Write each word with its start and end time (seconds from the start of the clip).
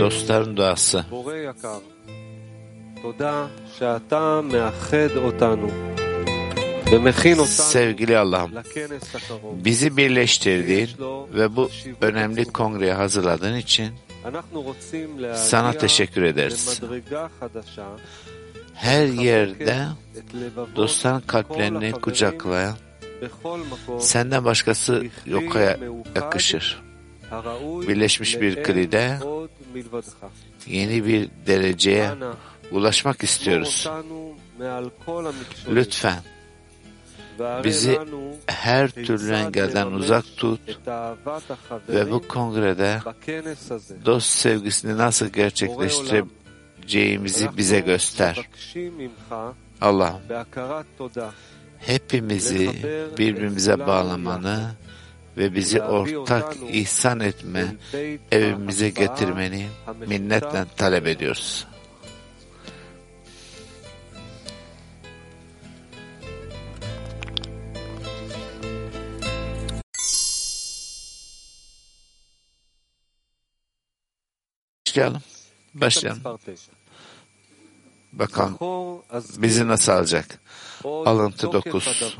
Dostların 0.00 0.56
duası. 0.56 1.04
Sevgili 7.46 8.18
Allah'ım, 8.18 8.50
bizi 9.64 9.96
birleştirdiğin 9.96 10.90
ve 11.34 11.56
bu 11.56 11.70
önemli 12.00 12.44
kongreye 12.44 12.94
hazırladığın 12.94 13.56
için 13.56 13.90
sana 15.34 15.72
teşekkür 15.72 16.22
ederiz. 16.22 16.80
Her 18.74 19.06
yerde 19.06 19.86
dostların 20.76 21.20
kalplerini 21.20 21.92
kucaklayan, 21.92 22.76
senden 24.00 24.44
başkası 24.44 25.04
yoka 25.26 25.78
yakışır 26.14 26.82
birleşmiş 27.88 28.40
bir 28.40 28.62
klide 28.62 29.18
yeni 30.66 31.06
bir 31.06 31.28
dereceye 31.46 32.10
ulaşmak 32.70 33.22
istiyoruz. 33.22 33.90
Lütfen 35.70 36.22
bizi 37.64 37.98
her 38.46 38.90
türlü 38.90 39.32
engelden 39.32 39.86
uzak 39.86 40.24
tut 40.36 40.60
ve 41.88 42.10
bu 42.10 42.28
kongrede 42.28 43.00
dost 44.04 44.26
sevgisini 44.26 44.98
nasıl 44.98 45.26
gerçekleştireceğimizi 45.26 47.56
bize 47.56 47.80
göster. 47.80 48.48
Allah 49.80 50.20
hepimizi 51.78 52.70
birbirimize 53.18 53.78
bağlamanı 53.78 54.74
ve 55.36 55.54
bizi 55.54 55.82
ortak 55.82 56.56
ihsan 56.70 57.20
etme 57.20 57.76
evimize 58.32 58.90
getirmeni 58.90 59.68
minnetle 60.06 60.64
talep 60.76 61.06
ediyoruz. 61.06 61.66
Başlayalım. 74.92 75.22
Başlayalım. 75.74 76.22
Bakalım 78.12 78.58
bizi 79.36 79.68
nasıl 79.68 79.92
alacak? 79.92 80.40
Alıntı 80.84 81.52
9. 81.52 82.14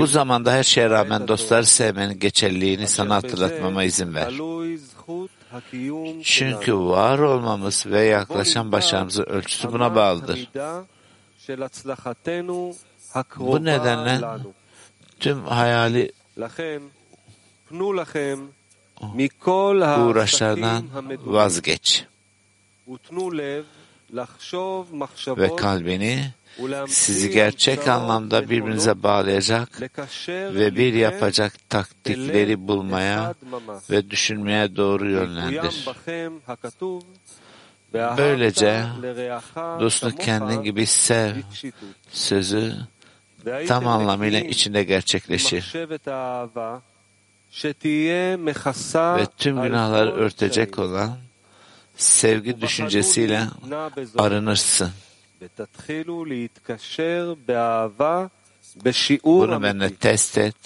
Bu 0.00 0.06
zamanda 0.06 0.52
her 0.52 0.62
şeye 0.62 0.90
rağmen 0.90 1.28
dostları 1.28 1.66
sevmenin 1.66 2.18
geçerliğini 2.18 2.88
sana 2.88 3.14
hatırlatmama 3.14 3.84
izin 3.84 4.14
ver. 4.14 4.32
Çünkü 6.22 6.74
var 6.76 7.18
olmamız 7.18 7.86
ve 7.86 8.00
yaklaşan 8.00 8.72
başarımızın 8.72 9.24
ölçüsü 9.24 9.72
buna 9.72 9.94
bağlıdır. 9.94 10.50
Bu 13.36 13.64
nedenle 13.64 14.20
tüm 15.20 15.44
hayali 15.44 16.12
oh, 19.00 19.14
uğraşlardan 20.06 20.84
vazgeç 21.24 22.04
ve 25.28 25.56
kalbini 25.56 26.32
sizi 26.88 27.30
gerçek 27.30 27.88
anlamda 27.88 28.50
birbirinize 28.50 29.02
bağlayacak 29.02 29.80
ve 30.28 30.76
bir 30.76 30.92
yapacak 30.92 31.68
taktikleri 31.68 32.68
bulmaya 32.68 33.34
ve 33.90 34.10
düşünmeye 34.10 34.76
doğru 34.76 35.10
yönlendir. 35.10 35.88
Böylece 37.94 38.84
dostunu 39.80 40.16
kendin 40.16 40.62
gibi 40.62 40.86
sev 40.86 41.32
sözü 42.10 42.74
tam 43.68 43.86
anlamıyla 43.86 44.40
içinde 44.40 44.84
gerçekleşir. 44.84 45.74
Ve 48.94 49.26
tüm 49.38 49.62
günahları 49.62 50.12
örtecek 50.12 50.78
olan 50.78 51.18
sevgi 51.96 52.60
düşüncesiyle 52.60 53.42
arınırsın. 54.18 54.90
Bunu 59.48 59.62
benimle 59.62 59.94
test 59.94 60.38
et. 60.38 60.56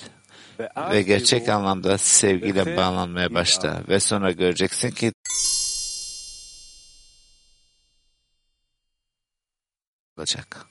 ve 0.90 1.02
gerçek 1.02 1.48
anlamda 1.48 1.98
sevgiyle 1.98 2.76
bağlanmaya 2.76 3.34
başla. 3.34 3.82
Ve 3.88 4.00
sonra 4.00 4.32
göreceksin 4.32 4.90
ki 4.90 5.12
olacak. 10.18 10.66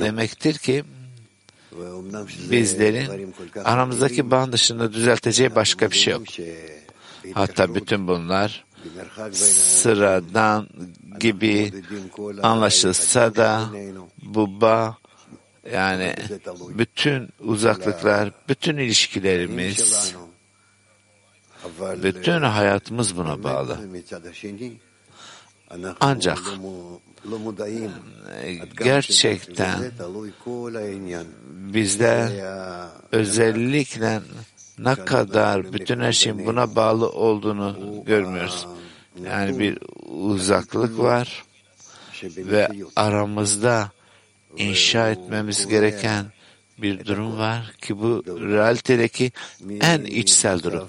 Bu 0.00 0.04
demektir 0.04 0.58
ki 0.58 0.84
bizlerin 2.50 3.34
aramızdaki 3.64 4.30
bağın 4.30 4.52
dışında 4.52 4.92
düzelteceği 4.92 5.54
başka 5.54 5.90
bir 5.90 5.96
şey 5.96 6.12
yok. 6.12 6.22
Hatta 7.34 7.74
bütün 7.74 8.08
bunlar 8.08 8.64
sıradan 9.32 10.68
gibi 11.20 11.72
anlaşılsa 12.42 13.34
da 13.34 13.68
bu 14.22 14.60
bağ 14.60 14.96
yani 15.72 16.14
bütün 16.78 17.28
uzaklıklar, 17.40 18.32
bütün 18.48 18.76
ilişkilerimiz, 18.76 20.14
bütün 22.02 22.42
hayatımız 22.42 23.16
buna 23.16 23.42
bağlı. 23.42 23.78
Ancak 26.00 26.38
gerçekten 28.84 29.92
bizde 31.74 32.28
özellikle 33.12 34.20
ne 34.78 34.94
kadar 34.94 35.72
bütün 35.72 36.00
her 36.00 36.12
şeyin 36.12 36.46
buna 36.46 36.76
bağlı 36.76 37.08
olduğunu 37.08 38.02
görmüyoruz. 38.06 38.66
Yani 39.24 39.58
bir 39.58 39.78
uzaklık 40.06 40.98
var 40.98 41.44
ve 42.36 42.68
aramızda 42.96 43.90
inşa 44.56 45.10
etmemiz 45.10 45.66
gereken 45.66 46.26
bir 46.78 47.04
durum 47.04 47.38
var 47.38 47.72
ki 47.80 47.98
bu 47.98 48.24
realitedeki 48.26 49.32
en 49.80 50.00
içsel 50.00 50.62
durum. 50.62 50.88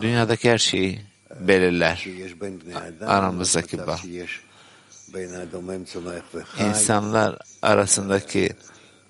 Dünyadaki 0.00 0.50
her 0.50 0.58
şeyi 0.58 1.00
belirler 1.40 2.08
aramızdaki 3.06 3.78
bağ 3.78 3.98
insanlar 6.68 7.38
arasındaki 7.62 8.50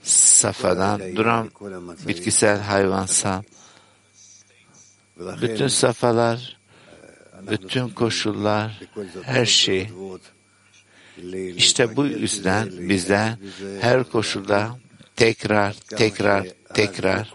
safadan 0.02 1.16
duran 1.16 1.50
bitkisel 2.06 2.60
hayvansa 2.60 3.42
bütün 5.16 5.68
safalar 5.68 6.58
bütün 7.50 7.88
koşullar 7.88 8.80
her 9.22 9.46
şey 9.46 9.90
işte 11.56 11.96
bu 11.96 12.06
yüzden 12.06 12.88
bizden 12.88 13.38
her 13.80 14.04
koşulda 14.04 14.78
tekrar 15.16 15.72
tekrar 15.72 16.46
tekrar 16.74 17.32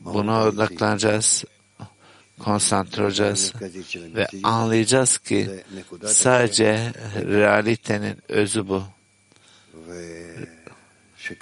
buna 0.00 0.44
odaklanacağız 0.44 1.44
konsantre 2.44 3.02
olacağız 3.04 3.52
ve 3.94 4.26
anlayacağız 4.42 5.18
ki 5.18 5.50
sadece 6.06 6.92
realitenin 7.14 8.18
özü 8.28 8.68
bu. 8.68 8.82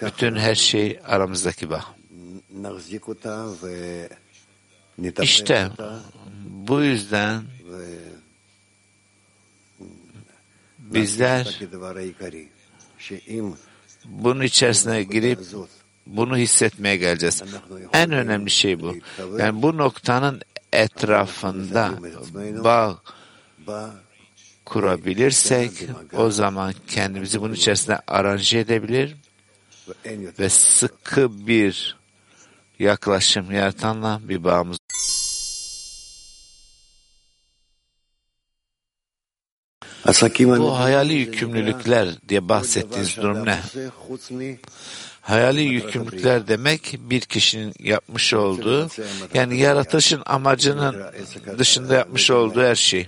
Bütün 0.02 0.36
her 0.36 0.54
şey 0.54 1.00
aramızdaki 1.04 1.70
bağ. 1.70 1.84
İşte 5.22 5.70
bu 6.44 6.82
yüzden 6.82 7.42
bizler 10.78 11.60
bunun 14.04 14.42
içerisine 14.42 15.02
girip 15.02 15.38
bunu 16.06 16.36
hissetmeye 16.36 16.96
geleceğiz. 16.96 17.42
En 17.92 18.12
önemli 18.12 18.50
şey 18.50 18.80
bu. 18.80 18.94
Yani 19.38 19.62
bu 19.62 19.76
noktanın 19.76 20.42
etrafında 20.72 21.94
bağ 22.64 22.98
kurabilirsek 24.64 25.72
o 26.12 26.30
zaman 26.30 26.74
kendimizi 26.88 27.40
bunun 27.40 27.54
içerisine 27.54 27.98
aranje 28.06 28.58
edebilir 28.58 29.16
ve 30.38 30.48
sıkı 30.48 31.46
bir 31.46 31.96
yaklaşım 32.78 33.50
yaratanla 33.50 34.20
bir 34.22 34.44
bağımız 34.44 34.78
Bu 40.60 40.78
hayali 40.78 41.14
yükümlülükler 41.14 42.08
diye 42.28 42.48
bahsettiğiniz 42.48 43.16
durum 43.16 43.46
ne? 43.46 43.58
Hayali 45.28 45.62
yükümlülükler 45.62 46.48
demek 46.48 46.98
bir 47.00 47.20
kişinin 47.20 47.74
yapmış 47.78 48.34
olduğu, 48.34 48.88
yani 49.34 49.60
yaratışın 49.60 50.22
amacının 50.26 50.96
dışında 51.58 51.94
yapmış 51.94 52.30
olduğu 52.30 52.62
her 52.62 52.74
şey. 52.74 53.06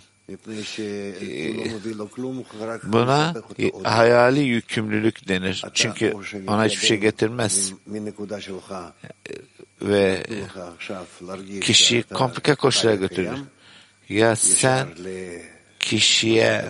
Buna 2.83 3.35
hayali 3.85 4.41
yükümlülük 4.41 5.29
denir. 5.29 5.65
Çünkü 5.75 6.15
ona 6.47 6.65
hiçbir 6.65 6.87
şey 6.87 6.97
getirmez. 6.97 7.73
Ve 9.83 10.23
kişiyi 11.61 12.03
komplike 12.03 12.55
koşullara 12.55 12.97
götürür. 12.97 13.39
Ya 14.09 14.37
sen 14.37 14.89
kişiye 15.81 16.65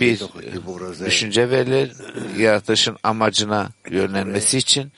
bir 0.00 0.22
düşünce 1.06 1.50
verilir, 1.50 1.92
yaratışın 2.38 2.96
amacına 3.02 3.70
yönlenmesi 3.90 4.58
için, 4.58 4.92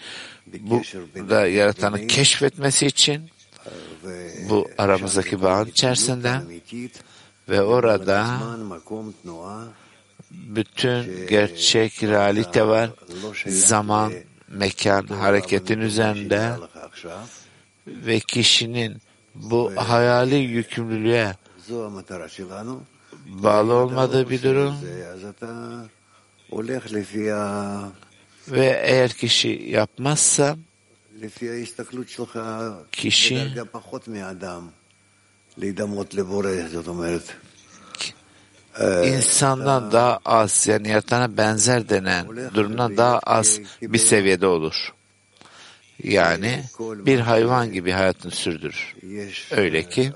bu 0.47 0.83
da 1.29 1.47
yaratanı 1.47 2.07
keşfetmesi 2.07 2.87
için, 2.87 3.31
bu 4.49 4.69
aramızdaki 4.79 5.43
bağın 5.43 5.67
içerisinde 5.67 6.41
ve 7.49 7.62
orada 7.62 8.41
bütün 10.31 11.27
gerçek 11.27 12.03
realite 12.03 12.67
var. 12.67 12.91
Zaman, 13.47 14.12
mekan, 14.49 15.07
hareketin 15.07 15.81
üzerinde 15.81 16.53
ve 17.87 18.21
kişinin 18.21 18.97
bu 19.35 19.73
hayali 19.77 20.35
yükümlülüğe 20.35 21.35
bağlı 23.26 23.75
olmadığı 23.75 24.31
bir 24.31 24.43
durum 24.43 24.75
ve 28.49 28.81
eğer 28.84 29.11
kişi 29.11 29.49
yapmazsa 29.49 30.56
kişi 32.93 33.52
insandan 39.05 39.93
daha 39.93 40.20
az 40.25 40.66
yani 40.66 40.88
yaratana 40.88 41.37
benzer 41.37 41.88
denen 41.88 42.26
durumdan 42.55 42.96
daha 42.96 43.19
az 43.19 43.61
bir 43.82 43.99
seviyede 43.99 44.46
olur. 44.46 44.93
Yani 46.02 46.64
bir 46.81 47.20
hayvan 47.20 47.73
gibi 47.73 47.93
hayatını 47.93 48.32
sürdürür. 48.32 48.94
Öyle 49.50 49.88
ki 49.88 50.12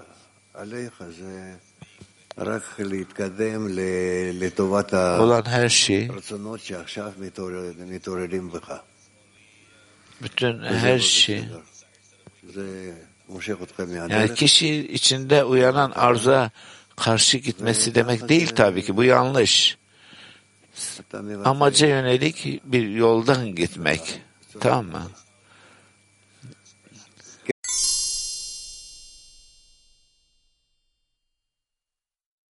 olan 5.22 5.42
her 5.46 5.68
şey 5.68 6.08
bütün 10.22 10.62
her 10.62 10.98
şey 10.98 11.44
yani 14.10 14.34
kişi 14.34 14.68
içinde 14.92 15.44
uyanan 15.44 15.90
arzuya 15.90 16.50
karşı 16.96 17.38
gitmesi 17.38 17.94
demek 17.94 18.28
değil 18.28 18.48
tabii 18.48 18.82
ki. 18.82 18.96
Bu 18.96 19.04
yanlış. 19.04 19.78
Amaca 21.44 21.86
yönelik 21.86 22.60
bir 22.64 22.88
yoldan 22.88 23.54
gitmek. 23.54 24.20
Tamam 24.60 24.86
mı? 24.86 25.02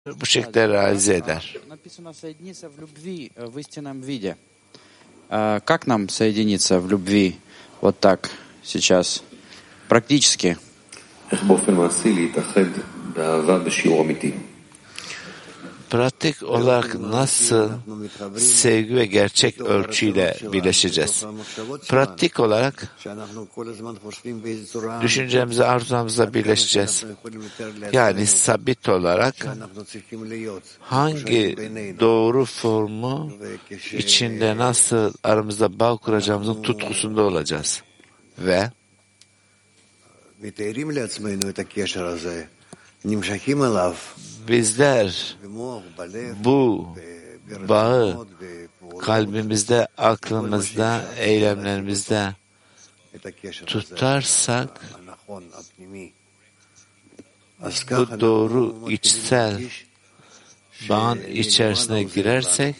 Bu 0.06 0.26
şekilde 0.26 0.68
realize 0.68 1.14
eder. 1.14 1.56
Как 5.64 5.86
нам 5.86 6.08
соединиться 6.08 6.78
в 6.78 6.88
любви 6.88 7.38
вот 7.80 7.98
так 8.00 8.30
сейчас, 8.62 9.22
практически? 9.88 10.58
Pratik 15.94 16.42
olarak 16.42 17.00
nasıl 17.00 17.70
sevgi 18.36 18.96
ve 18.96 19.06
gerçek 19.06 19.60
ölçüyle 19.60 20.36
birleşeceğiz? 20.52 21.24
Pratik 21.88 22.40
olarak 22.40 22.96
düşüncemize, 25.02 25.64
arzularımıza 25.64 26.34
birleşeceğiz. 26.34 27.04
Yani 27.92 28.26
sabit 28.26 28.88
olarak 28.88 29.46
hangi 30.80 31.56
doğru 32.00 32.44
formu 32.44 33.32
içinde 33.92 34.56
nasıl 34.56 35.12
aramızda 35.22 35.78
bağ 35.80 35.96
kuracağımızın 35.96 36.62
tutkusunda 36.62 37.22
olacağız. 37.22 37.82
Ve 38.38 38.70
bizler 44.48 45.36
bu 46.44 46.88
bağı 47.68 48.26
kalbimizde, 49.00 49.88
aklımızda, 49.98 51.04
eylemlerimizde 51.16 52.34
tutarsak 53.66 54.80
bu 57.90 58.20
doğru 58.20 58.90
içsel 58.90 59.62
bağın 60.88 61.20
içerisine 61.22 62.02
girersek 62.02 62.76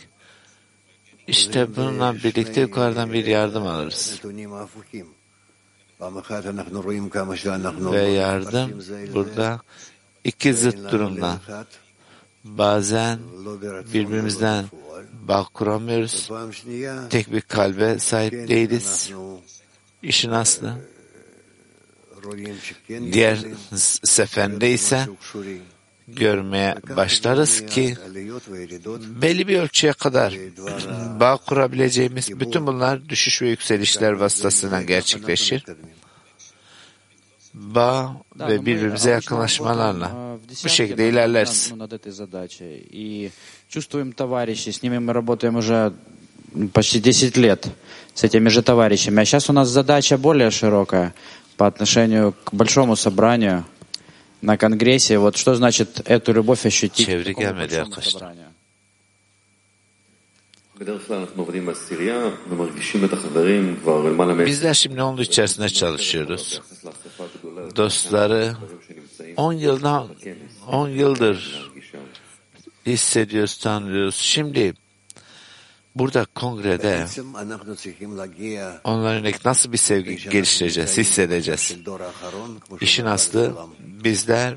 işte 1.27 1.77
bununla 1.77 2.15
birlikte 2.15 2.61
yukarıdan 2.61 3.13
bir 3.13 3.27
yardım 3.27 3.67
alırız. 3.67 4.21
Ve 7.93 8.03
yardım 8.03 8.83
burada 9.15 9.61
iki 10.25 10.55
zıt 10.55 10.93
durumda. 10.93 11.41
Bazen 12.45 13.19
birbirimizden 13.95 14.65
bağ 15.29 15.45
kuramıyoruz. 15.55 16.31
Tek 17.11 17.33
bir 17.33 17.41
kalbe 17.41 17.99
sahip 17.99 18.33
değiliz. 18.33 19.13
İşin 20.03 20.31
aslı. 20.31 20.75
Diğer 23.13 23.39
seferinde 24.05 24.71
ise 24.71 25.07
görmeye 26.09 26.75
başlarız 26.97 27.67
ki 27.67 27.97
belli 29.23 29.49
bir 29.49 29.59
ölçüye 29.59 29.93
kadar 29.93 30.39
bağ 31.21 31.37
kurabileceğimiz 31.37 32.41
bütün 32.41 32.67
bunlar 32.67 33.09
düşüş 33.09 33.43
ve 33.43 33.49
yükselişler 33.49 34.13
vasıtasıyla 34.13 34.83
gerçekleşir. 34.83 35.65
Bağ 37.55 38.17
ve 38.39 38.67
birbirimize 38.67 39.11
yakınlaşmalarla 39.11 40.39
bu 40.65 40.69
şekilde 40.69 41.09
ilerleriz. 41.09 41.73
чувствуем 43.75 44.13
товарищей, 44.13 44.73
с 44.73 44.83
ними 44.83 44.99
мы 44.99 45.13
работаем 45.13 45.57
уже 45.57 45.93
почти 46.73 47.01
10 47.01 47.37
лет, 47.37 47.67
с 48.15 48.23
этими 48.25 48.49
же 48.49 48.63
товарищами. 48.63 49.21
А 49.21 49.25
сейчас 49.25 49.51
у 49.51 49.53
нас 49.53 49.69
задача 49.69 50.17
более 50.17 50.51
широкая 50.51 51.13
по 51.57 51.67
отношению 51.67 52.35
к 52.45 52.53
большому 52.53 52.97
собранию 52.97 53.65
на 54.43 54.57
Конгрессе. 54.57 55.19
Вот 55.19 55.37
что 55.37 55.55
значит 55.55 56.03
эту 56.05 56.33
любовь 56.33 56.67
ощутить 56.67 57.09
в 57.09 57.41
gelmedi 57.41 57.77
большому 57.77 58.03
собранию? 58.03 58.49
Bizler 64.47 64.75
şimdi 64.75 65.03
onun 65.03 65.23
içerisinde 65.23 65.69
çalışıyoruz. 65.69 66.61
Dostları 67.77 68.57
10 69.37 69.53
yıldan 69.53 70.09
10 70.69 70.89
yıldır 70.89 71.71
hissediyoruz, 72.87 73.59
tanıyoruz. 73.59 74.17
Şimdi 74.17 74.75
burada 75.95 76.25
kongrede 76.25 77.07
yönelik 79.13 79.45
nasıl 79.45 79.73
bir 79.73 79.79
sevgi 79.79 80.29
geliştireceğiz, 80.31 80.99
hissedeceğiz. 80.99 81.77
İşin 82.81 83.05
aslı 83.05 83.55
bizler 83.81 84.57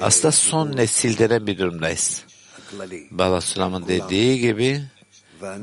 aslında 0.00 0.32
son 0.32 0.76
nesil 0.76 1.18
denen 1.18 1.46
bir 1.46 1.58
durumdayız. 1.58 2.24
Balasulam'ın 3.10 3.88
dediği 3.88 4.40
gibi 4.40 4.82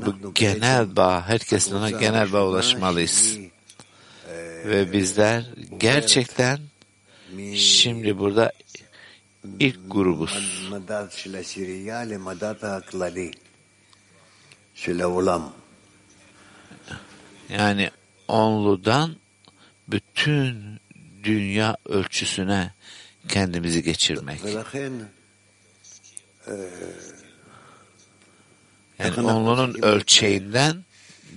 bu 0.06 0.34
genel 0.34 0.96
bağ, 0.96 1.28
herkesin 1.28 1.74
ona 1.74 1.90
genel 1.90 2.32
bağ 2.32 2.46
ulaşmalıyız. 2.46 3.38
Ve 4.64 4.92
bizler 4.92 5.44
gerçekten 5.78 6.60
şimdi 7.54 8.18
burada 8.18 8.52
ilk 9.58 9.78
grubuz. 9.90 10.68
Yani 17.48 17.90
onludan 18.28 19.16
bütün 19.88 20.80
dünya 21.24 21.76
ölçüsüne 21.86 22.74
kendimizi 23.28 23.82
geçirmek. 23.82 24.40
Yani 28.98 29.20
onlunun 29.20 29.82
ölçeğinden 29.82 30.84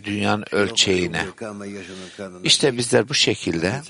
dünyanın 0.04 0.46
ölçeğine. 0.52 1.26
İşte 2.44 2.78
bizler 2.78 3.10
bu 3.10 3.14
şekilde 3.14 3.82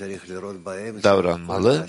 davranmalı. 1.02 1.86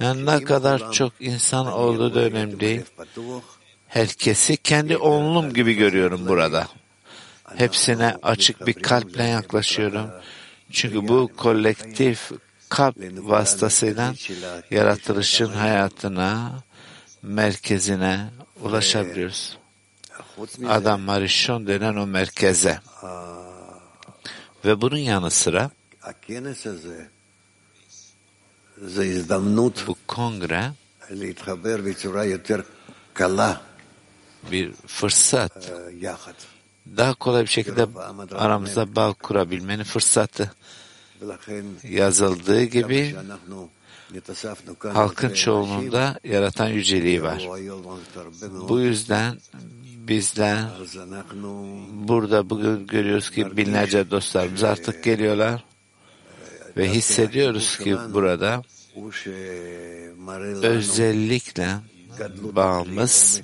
Yani 0.00 0.26
ne 0.26 0.44
kadar 0.44 0.92
çok 0.92 1.12
insan 1.20 1.66
olduğu 1.66 2.14
da 2.14 2.20
önemli 2.20 2.60
değil. 2.60 2.82
Herkesi 3.88 4.56
kendi 4.56 4.96
oğlum 4.96 5.52
gibi 5.52 5.74
görüyorum 5.74 6.26
burada. 6.28 6.68
Hepsine 7.56 8.16
açık 8.22 8.66
bir 8.66 8.72
kalple 8.72 9.24
yaklaşıyorum. 9.24 10.10
Çünkü 10.72 11.08
bu 11.08 11.30
kolektif 11.36 12.30
kalp 12.68 12.96
vasıtasıyla 13.16 14.14
yaratılışın 14.70 15.52
hayatına, 15.52 16.62
merkezine 17.22 18.30
ulaşabiliyoruz 18.62 19.59
adam 20.68 21.00
Marishon 21.00 21.66
denen 21.66 21.96
o 21.96 22.06
merkeze. 22.06 22.80
Ve 24.64 24.80
bunun 24.80 24.96
yanı 24.96 25.30
sıra 25.30 25.70
bu 29.86 29.96
kongre 30.06 30.72
bir 34.50 34.72
fırsat 34.72 35.70
daha 36.96 37.14
kolay 37.14 37.42
bir 37.42 37.48
şekilde 37.48 37.86
aramızda 38.34 38.96
bağ 38.96 39.12
kurabilmenin 39.12 39.84
fırsatı 39.84 40.52
yazıldığı 41.82 42.64
gibi 42.64 43.16
halkın 44.92 45.34
çoğunluğunda 45.34 46.20
yaratan 46.24 46.68
yüceliği 46.68 47.22
var. 47.22 47.48
Bu 48.68 48.80
yüzden 48.80 49.38
bizler 50.10 50.64
burada 51.92 52.50
bugün 52.50 52.86
görüyoruz 52.86 53.30
ki 53.30 53.56
binlerce 53.56 54.10
dostlarımız 54.10 54.64
artık 54.64 55.04
geliyorlar. 55.04 55.64
Ve 56.76 56.90
hissediyoruz 56.90 57.78
ki 57.78 57.96
burada 58.12 58.62
özellikle 60.62 61.68
bağımız 62.42 63.42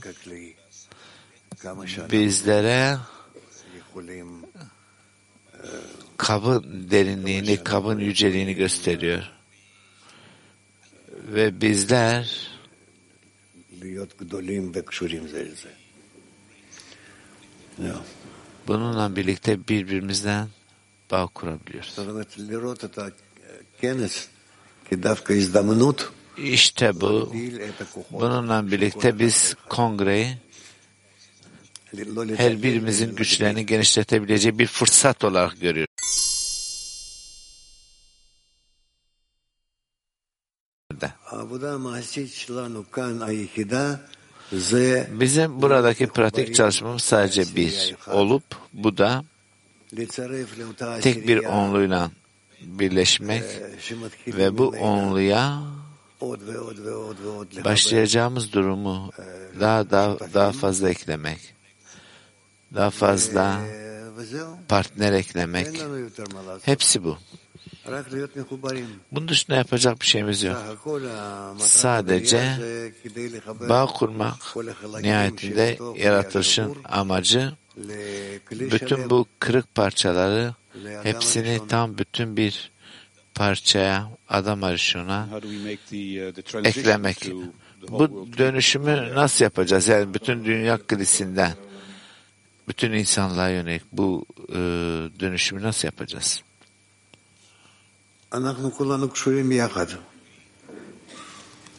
bizlere 2.13 2.97
kabın 6.17 6.91
derinliğini, 6.91 7.65
kabın 7.65 7.99
yüceliğini 7.99 8.55
gösteriyor. 8.55 9.31
Ve 11.29 11.61
bizler 11.61 12.51
bununla 18.68 19.16
birlikte 19.16 19.68
birbirimizden 19.68 20.48
bağ 21.12 21.28
kurabiliyoruz. 21.28 21.94
זאת 21.96 22.08
אומרת, 22.10 22.38
לראות 22.38 22.84
את 22.86 23.00
הכנס 23.00 24.28
כדווקא 24.90 25.34
הזדמנות 25.34 26.12
İşte 26.38 27.02
bu. 27.02 27.30
להגדיל 27.34 27.62
את 27.62 27.82
הכוחות. 27.82 28.22
Bununla 28.22 28.72
birlikte 28.72 29.20
biz 29.20 29.56
kongreyi 29.70 30.38
לא 31.94 32.22
her 32.26 32.52
לדלג 32.52 32.64
birimizin 32.64 33.08
ולא 33.08 33.16
güçlerini 33.16 33.66
genişletebileceği 33.66 34.60
bir 34.60 34.68
fırsat 34.68 35.24
olarak 35.24 35.62
görüyoruz. 35.62 35.92
העבודה 41.32 41.74
המעשית 41.74 42.32
שלנו 42.34 42.92
כאן, 42.92 43.22
היחידה, 43.22 43.96
זה 43.96 44.15
Bizim 45.21 45.63
buradaki 45.63 46.07
pratik 46.07 46.55
çalışmamız 46.55 47.03
sadece 47.03 47.57
bir 47.57 47.97
olup 48.13 48.45
bu 48.73 48.99
da 48.99 49.25
tek 51.01 51.29
bir 51.29 51.45
onluyla 51.45 52.11
birleşmek 52.61 53.43
ve 54.27 54.59
bu 54.59 54.69
onluya 54.69 55.63
başlayacağımız 57.65 58.53
durumu 58.53 59.11
daha 59.61 59.91
daha, 59.91 60.19
daha 60.35 60.53
fazla 60.53 60.91
eklemek, 60.91 61.55
daha 62.75 62.91
fazla 62.91 63.61
partner 64.69 65.13
eklemek. 65.13 65.67
Hepsi 66.63 67.05
bu. 67.05 67.19
Bunun 69.13 69.29
dışında 69.29 69.57
yapacak 69.57 70.01
bir 70.01 70.07
şeyimiz 70.07 70.43
yok. 70.43 70.57
Sadece 71.59 72.53
bağ 73.69 73.87
kurmak 73.87 74.57
nihayetinde 75.01 75.79
yaratılışın 75.97 76.77
amacı 76.85 77.53
bütün 78.51 79.11
bu 79.11 79.27
kırık 79.39 79.75
parçaları 79.75 80.55
hepsini 81.03 81.69
tam 81.69 81.99
bütün 81.99 82.37
bir 82.37 82.71
parçaya 83.35 84.11
adam 84.29 84.65
arışına 84.65 85.29
eklemek. 86.65 87.31
Bu 87.89 88.29
dönüşümü 88.39 89.15
nasıl 89.15 89.45
yapacağız? 89.45 89.89
Yani 89.89 90.15
bütün 90.15 90.45
dünya 90.45 90.79
krizisinden 90.87 91.53
bütün 92.69 92.93
insanlığa 92.93 93.49
yönelik 93.49 93.83
bu 93.93 94.25
e, 94.49 94.55
dönüşümü 95.21 95.63
nasıl 95.63 95.89
yapacağız? 95.89 96.43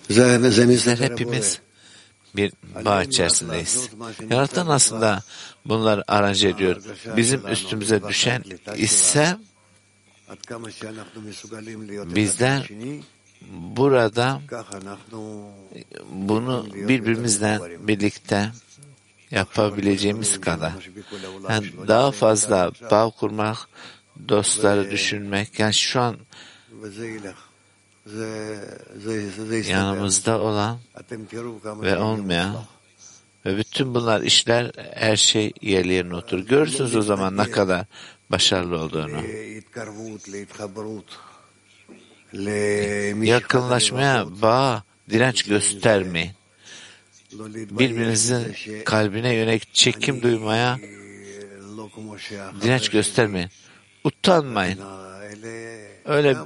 Bizler 0.10 0.98
hepimiz 0.98 1.60
bir 2.36 2.54
bağ 2.86 3.04
içerisindeyiz. 3.04 3.90
Yaratan 4.30 4.68
aslında 4.68 5.24
bunları 5.66 6.04
aracı 6.08 6.48
ediyor. 6.48 6.82
Bizim 7.18 7.48
üstümüze 7.48 8.04
düşen 8.08 8.44
ise 8.76 9.38
bizler 12.16 12.70
burada 13.52 14.42
bunu 16.12 16.68
birbirimizle 16.74 17.60
birlikte 17.88 18.52
yapabileceğimiz 19.32 20.42
kadar. 20.42 20.74
yani 21.50 21.68
daha 21.88 22.12
fazla 22.12 22.72
bağ 22.92 23.10
kurmak 23.10 23.58
dostları 24.30 24.92
düşünmek. 24.92 25.60
Yani 25.60 25.74
şu 25.74 26.02
an 26.02 26.18
yanımızda 29.68 30.42
olan 30.42 30.80
ve 31.66 31.98
olmayan 31.98 32.56
ve 33.46 33.58
bütün 33.58 33.96
bunlar 33.96 34.22
işler 34.22 34.72
her 34.94 35.16
şey 35.16 35.54
yerli 35.62 35.94
yerine 35.94 36.16
otur. 36.16 36.40
Görürsünüz 36.40 36.96
o 36.96 37.02
zaman 37.02 37.38
ne 37.38 37.52
kadar 37.52 37.86
başarılı 38.30 38.80
olduğunu. 38.80 39.22
Yakınlaşmaya 43.26 44.42
bağ 44.42 44.84
direnç 45.10 45.44
göstermeyin. 45.44 46.32
Birbirinizin 47.54 48.56
kalbine 48.86 49.34
yönelik 49.34 49.74
çekim 49.74 50.22
duymaya 50.22 50.80
direnç 52.62 52.90
göstermeyin 52.90 53.50
utanmayın. 54.04 54.80
Öyle 56.06 56.38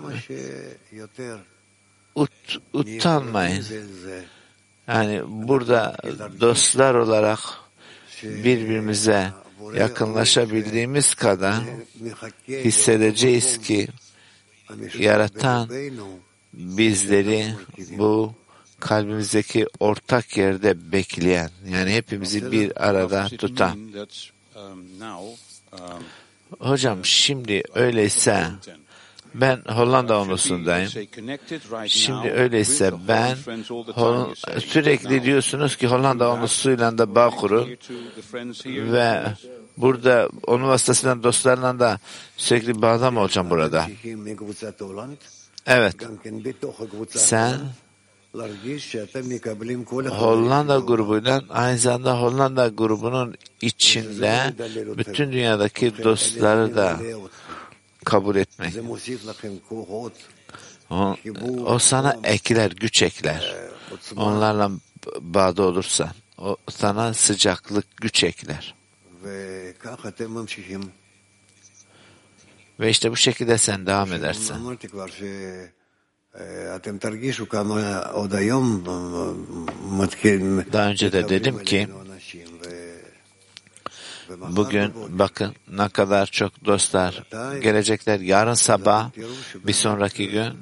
ut, 2.16 2.60
utanmayın. 2.74 3.66
Yani 4.88 5.22
burada 5.28 5.98
dostlar 6.40 6.96
olarak 6.96 7.40
birbirimize 8.24 9.32
yakınlaşabildiğimiz 9.76 11.16
kadar 11.16 11.56
hissedeceğiz 12.48 13.58
ki 13.58 13.88
yaratan 14.98 15.70
bizleri 16.54 17.46
bu 17.98 18.34
kalbimizdeki 18.80 19.68
ortak 19.80 20.38
yerde 20.38 20.92
bekleyen 20.92 21.50
yani 21.70 21.92
hepimizi 21.92 22.52
bir 22.52 22.88
arada 22.88 23.28
tutan. 23.38 23.78
Hocam 26.60 27.06
şimdi 27.06 27.64
öyleyse 27.76 28.46
ben 29.34 29.62
Hollanda 29.68 30.20
onlusundayım. 30.22 30.90
Şimdi 31.88 32.30
öyleyse 32.32 32.92
ben 33.08 33.38
Hol 33.94 34.36
sürekli 34.60 35.24
diyorsunuz 35.24 35.76
ki 35.76 35.88
Hollanda 35.88 36.32
onlusuyla 36.32 36.98
da 36.98 37.16
bağ 37.16 37.30
kurun 37.30 37.78
ve 38.66 39.24
burada 39.78 40.30
onun 40.48 40.68
vasıtasıyla 40.68 41.24
dostlarla 41.24 41.80
da 41.80 42.00
sürekli 42.38 42.82
bağda 42.82 43.12
mı 43.12 43.20
olacağım 43.20 43.50
burada? 43.50 43.88
Evet. 45.66 45.96
Sen 47.20 47.60
Hollanda 50.10 50.78
grubuyla 50.80 51.42
aynı 51.50 51.78
zamanda 51.78 52.22
Hollanda 52.22 52.68
grubunun 52.68 53.36
içinde 53.62 54.54
bütün 54.98 55.32
dünyadaki 55.32 56.04
dostları 56.04 56.76
da 56.76 57.00
kabul 58.06 58.36
etmek. 58.36 58.74
O, 60.90 61.16
o 61.66 61.80
sana 61.80 62.18
ekler, 62.24 62.72
güç 62.72 63.02
ekler. 63.04 63.56
Onlarla 64.18 64.72
bağda 65.20 65.64
olursan. 65.64 66.10
O 66.38 66.58
sana 66.70 67.14
sıcaklık, 67.14 67.98
güç 67.98 68.24
ekler. 68.24 68.76
Ve 72.80 72.90
işte 72.90 73.12
bu 73.12 73.16
şekilde 73.16 73.58
sen 73.58 73.86
devam 73.86 74.14
edersen. 74.14 74.56
Daha 80.74 80.90
önce 80.90 81.12
de 81.12 81.30
dedim 81.30 81.64
ki 81.64 81.88
bugün 84.38 84.94
bakın 85.10 85.56
ne 85.68 85.90
kadar 85.90 86.26
çok 86.26 86.66
dostlar 86.66 87.24
gelecekler. 87.62 88.20
Yarın 88.20 88.54
sabah 88.54 89.10
bir 89.56 89.74
sonraki 89.74 90.30
gün 90.30 90.54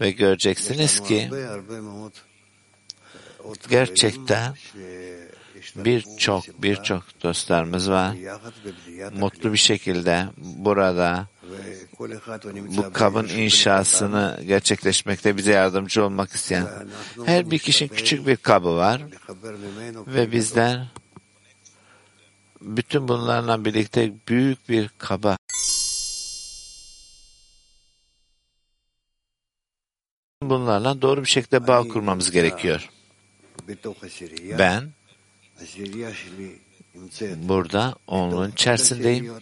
ve 0.00 0.10
göreceksiniz 0.10 1.00
ki 1.00 1.30
gerçekten 3.68 4.54
birçok 5.76 6.62
birçok 6.62 7.22
dostlarımız 7.22 7.90
var. 7.90 8.16
Mutlu 9.18 9.52
bir 9.52 9.58
şekilde 9.58 10.26
burada 10.36 11.26
bu 12.76 12.92
kabın 12.92 13.28
inşasını 13.28 14.40
gerçekleşmekte 14.46 15.36
bize 15.36 15.52
yardımcı 15.52 16.04
olmak 16.04 16.32
isteyen 16.32 16.66
her 17.24 17.50
bir 17.50 17.58
kişinin 17.58 17.88
küçük 17.88 18.26
bir 18.26 18.36
kabı 18.36 18.76
var. 18.76 19.02
ve 20.06 20.32
bizler 20.32 20.86
bütün 22.60 23.08
bunlarla 23.08 23.64
birlikte 23.64 24.12
büyük 24.28 24.68
bir 24.68 24.90
kaba. 24.98 25.36
Bunlarla 30.42 31.02
doğru 31.02 31.20
bir 31.20 31.28
şekilde 31.28 31.66
bağ 31.66 31.88
kurmamız 31.88 32.30
gerekiyor. 32.30 32.90
Ben 34.58 34.92
burada 37.36 37.94
onun 38.06 38.50
içerisindeyim 38.50 39.32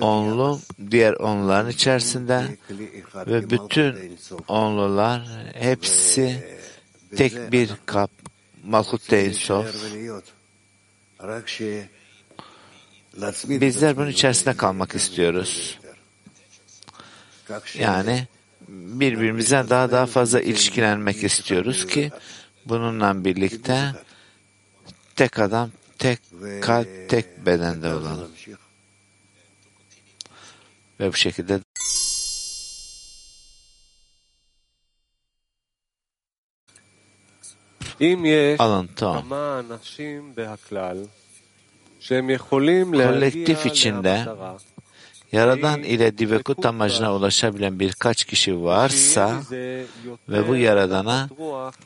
onlu 0.00 0.60
diğer 0.90 1.12
onların 1.12 1.70
içerisinde 1.70 2.56
ve 3.16 3.50
bütün 3.50 4.18
onlular 4.48 5.28
hepsi 5.54 6.58
tek 7.16 7.52
bir 7.52 7.70
kap 7.86 8.10
Malkut 8.64 9.08
Teinsof. 9.08 9.66
Bizler 13.44 13.96
bunun 13.96 14.08
içerisinde 14.08 14.56
kalmak 14.56 14.94
istiyoruz. 14.94 15.78
Yani 17.78 18.26
birbirimize 18.68 19.66
daha 19.70 19.90
daha 19.90 20.06
fazla 20.06 20.40
ilişkilenmek 20.40 21.24
istiyoruz 21.24 21.86
ki 21.86 22.10
bununla 22.66 23.24
birlikte 23.24 23.92
tek 25.16 25.38
adam, 25.38 25.70
tek 25.98 26.18
kalp, 26.62 27.08
tek 27.08 27.46
bedende 27.46 27.94
olalım 27.94 28.30
ve 31.00 31.08
bu 31.08 31.16
şekilde 31.16 31.60
alan 38.58 38.88
tam. 38.96 39.28
Kolektif 43.12 43.66
içinde 43.66 44.26
Yaradan 45.32 45.82
ile 45.82 46.18
divekut 46.18 46.66
amacına 46.66 47.14
ulaşabilen 47.14 47.80
birkaç 47.80 48.24
kişi 48.24 48.62
varsa 48.62 49.42
ve 50.28 50.48
bu 50.48 50.56
yaradana 50.56 51.28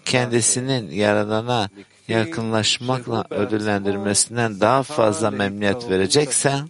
kendisinin 0.05 0.91
yaradana 0.91 1.69
yakınlaşmakla 2.09 3.25
ödüllendirmesinden 3.31 4.61
daha 4.61 4.83
fazla 4.83 5.31
memnuniyet 5.31 5.91
verecekse 5.91 6.61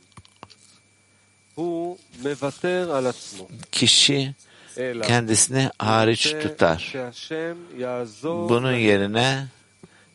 kişi 3.72 4.34
kendisini 5.02 5.70
hariç 5.78 6.34
tutar. 6.42 6.94
Bunun 8.24 8.72
yerine 8.72 9.46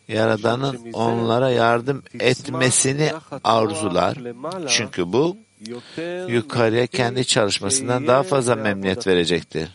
Yaradan'ın 0.07 0.91
onlara 0.93 1.49
yardım 1.49 2.03
etmesini 2.19 3.11
arzular. 3.43 4.17
Çünkü 4.67 5.13
bu 5.13 5.37
yukarıya 6.27 6.87
kendi 6.87 7.25
çalışmasından 7.25 8.07
daha 8.07 8.23
fazla 8.23 8.55
memnuniyet 8.55 9.07
verecektir. 9.07 9.69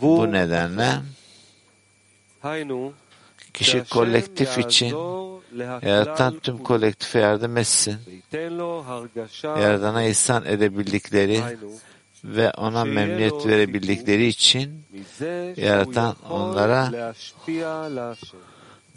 Bu 0.00 0.32
nedenle 0.32 0.90
kişi 3.54 3.84
kolektif 3.84 4.58
için 4.58 4.96
ya 5.82 6.14
Tanrım 6.14 6.58
kolektife 6.58 7.18
yardım 7.18 7.56
etsin. 7.56 7.96
Yaradan'a 9.42 10.02
ihsan 10.04 10.44
edebildikleri 10.46 11.40
ve 12.24 12.50
ona 12.50 12.84
memnuniyet 12.84 13.46
verebildikleri 13.46 14.26
için 14.26 14.82
yaratan 15.56 16.16
onlara 16.30 17.14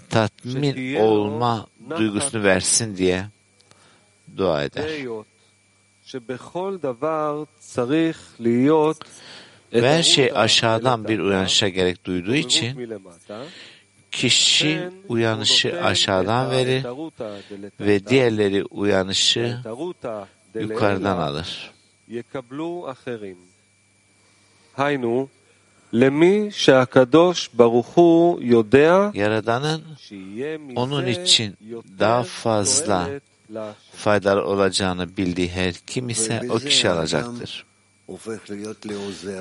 tatmin 0.10 0.96
olma 0.96 1.68
duygusunu 1.98 2.44
versin 2.44 2.98
diye 2.98 3.26
dua 4.38 4.64
eder. 4.64 4.90
Ve 9.74 9.90
her 9.90 10.04
şey 10.04 10.32
aşağıdan 10.36 11.08
bir 11.08 11.20
uyanışa 11.20 11.70
gerek 11.70 12.06
duyduğu 12.06 12.36
için 12.36 12.90
kişi 14.16 14.90
uyanışı 15.08 15.84
aşağıdan 15.84 16.52
verir 16.52 16.86
ve 17.80 18.06
diğerleri 18.06 18.66
uyanışı 18.66 19.58
yukarıdan 20.56 21.18
alır. 21.18 21.72
Haynu 24.74 25.30
Yaradanın 29.14 29.84
onun 30.76 31.06
için 31.06 31.58
daha 32.00 32.24
fazla 32.24 33.10
faydalı 33.96 34.46
olacağını 34.46 35.18
bildiği 35.18 35.50
her 35.50 35.74
kim 35.74 36.10
ise 36.10 36.42
o 36.50 36.58
kişi 36.58 36.90
alacaktır. 36.90 37.66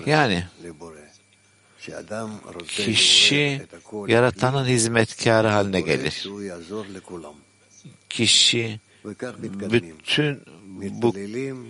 Yani 0.07 0.45
Kişi 2.68 3.62
yaratanın 4.09 4.64
hizmetkarı 4.64 5.49
haline 5.49 5.81
gelir. 5.81 6.29
Kişi 8.09 8.81
bütün 9.70 10.42
bu 10.81 11.14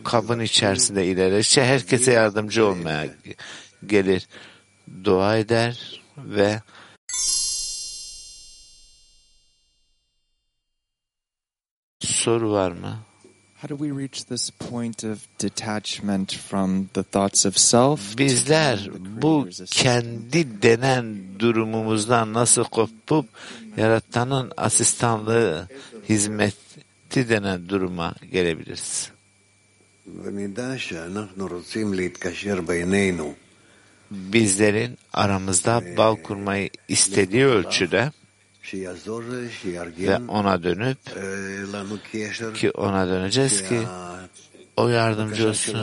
kabın 0.04 0.40
içerisinde 0.40 1.06
ilerlerse 1.06 1.64
herkese 1.64 2.12
yardımcı 2.12 2.66
olmaya 2.66 3.06
gelir. 3.86 4.28
Dua 5.04 5.36
eder 5.36 6.02
ve 6.18 6.62
soru 12.00 12.52
var 12.52 12.70
mı? 12.72 12.98
How 13.64 13.76
do 13.76 13.76
we 13.76 13.92
reach 14.02 14.26
this 14.26 14.50
point 14.50 15.04
of 15.04 15.26
detachment 15.38 16.32
from 16.32 16.90
the 16.92 17.02
thoughts 17.02 17.46
of 17.46 17.56
self? 17.56 18.18
Bizler 18.18 18.90
bu 19.22 19.48
kendi 19.66 20.62
denen 20.62 21.16
durumumuzdan 21.38 22.34
nasıl 22.34 22.64
kopup 22.64 23.26
yaratanın 23.76 24.52
asistanlığı 24.56 25.68
hizmeti 26.08 27.28
denen 27.28 27.68
duruma 27.68 28.14
gelebiliriz. 28.32 29.10
Bizlerin 34.10 34.98
aramızda 35.12 35.82
bağ 35.96 36.22
kurmayı 36.22 36.70
istediği 36.88 37.44
ölçüde 37.44 38.12
ve 39.98 40.18
ona 40.28 40.62
dönüp 40.62 40.98
ki 42.54 42.70
ona 42.70 43.08
döneceğiz 43.08 43.68
ki 43.68 43.80
o 44.76 44.88
yardımcı 44.88 45.48
olsun, 45.48 45.76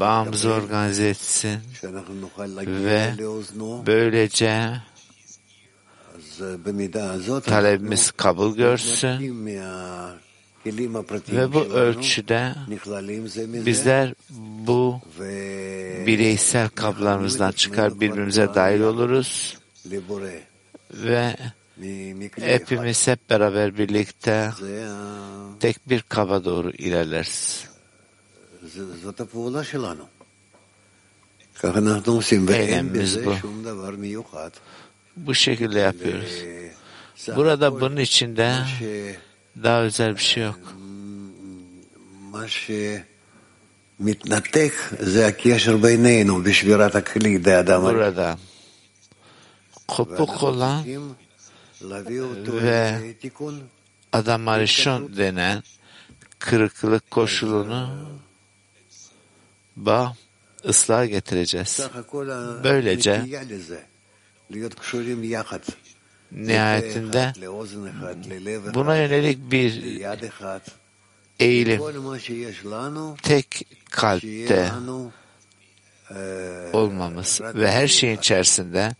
bağımızı 0.00 0.52
organize 0.52 1.08
etsin. 1.08 1.58
Ve 2.66 3.12
böylece 3.86 4.72
talebimiz 7.44 8.10
kabul 8.10 8.56
görsün. 8.56 9.46
Ve 11.28 11.52
bu 11.52 11.60
ölçüde 11.60 12.54
bizler 13.66 14.14
bu 14.38 15.00
bireysel 16.06 16.68
kablarımızdan 16.68 17.52
çıkar 17.52 18.00
birbirimize 18.00 18.48
dahil 18.54 18.80
oluruz. 18.80 19.58
Ve 20.94 21.36
hepimiz 22.46 23.06
hep 23.06 23.30
beraber 23.30 23.78
birlikte 23.78 24.50
tek 25.60 25.88
bir 25.88 26.00
kaba 26.02 26.44
doğru 26.44 26.70
ilerleriz. 26.70 27.64
Eylemimiz 32.54 33.16
bu. 33.26 33.34
Bu 35.16 35.34
şekilde 35.34 35.78
yapıyoruz. 35.78 36.42
Burada 37.36 37.80
bunun 37.80 37.96
içinde 37.96 38.54
daha 39.62 39.82
özel 39.82 40.14
bir 40.16 40.20
şey 40.22 40.42
yok. 40.44 40.60
Burada. 47.94 48.38
Kopuk 49.88 50.42
olan 50.42 50.84
ve 51.82 53.14
adam 54.12 54.48
arishon 54.48 55.16
denen 55.16 55.62
kırıklık 56.38 57.10
koşulunu 57.10 58.08
ba 59.76 60.16
ıslah 60.64 61.06
getireceğiz. 61.06 61.80
Böylece 62.64 63.24
nihayetinde 66.32 67.32
buna 68.74 68.96
yönelik 68.96 69.50
bir 69.50 70.00
eğilim 71.38 71.82
tek 73.22 73.66
kalpte 73.90 74.72
olmamız 76.72 77.40
ve 77.42 77.70
her 77.70 77.88
şeyin 77.88 78.18
içerisinde 78.18 78.94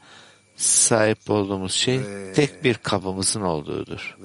sahip 0.59 1.31
olduğumuz 1.31 1.73
şey 1.73 2.01
tek 2.35 2.65
bir 2.65 2.75
kabımızın 2.75 3.41
olduğudur. 3.41 4.17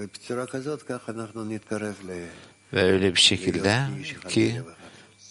Ve 2.73 2.83
öyle 2.83 3.15
bir 3.15 3.19
şekilde 3.19 3.79
ki 4.29 4.61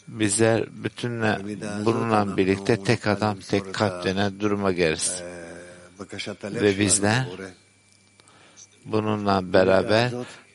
bizler 0.08 0.84
bütünle 0.84 1.38
bununla 1.84 2.36
birlikte 2.36 2.84
tek 2.84 3.06
adam 3.06 3.38
tek 3.38 3.74
kalp 3.74 4.04
denen 4.04 4.40
duruma 4.40 4.72
geliriz. 4.72 5.22
Ve 6.44 6.78
bizler 6.78 7.28
bununla 8.84 9.52
beraber 9.52 10.12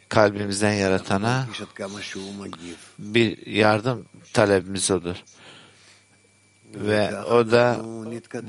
kalbimizden 0.09 0.73
yaratana 0.73 1.47
bir 2.99 3.47
yardım 3.47 4.05
talebimiz 4.33 4.91
olur. 4.91 5.15
Ve 6.75 7.21
o 7.21 7.51
da 7.51 7.79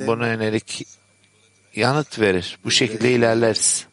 buna 0.06 0.26
yönelik 0.26 0.86
yanıt 1.77 2.19
verir. 2.19 2.57
Bu 2.63 2.71
şekilde 2.71 3.11
ilerleriz. 3.11 3.85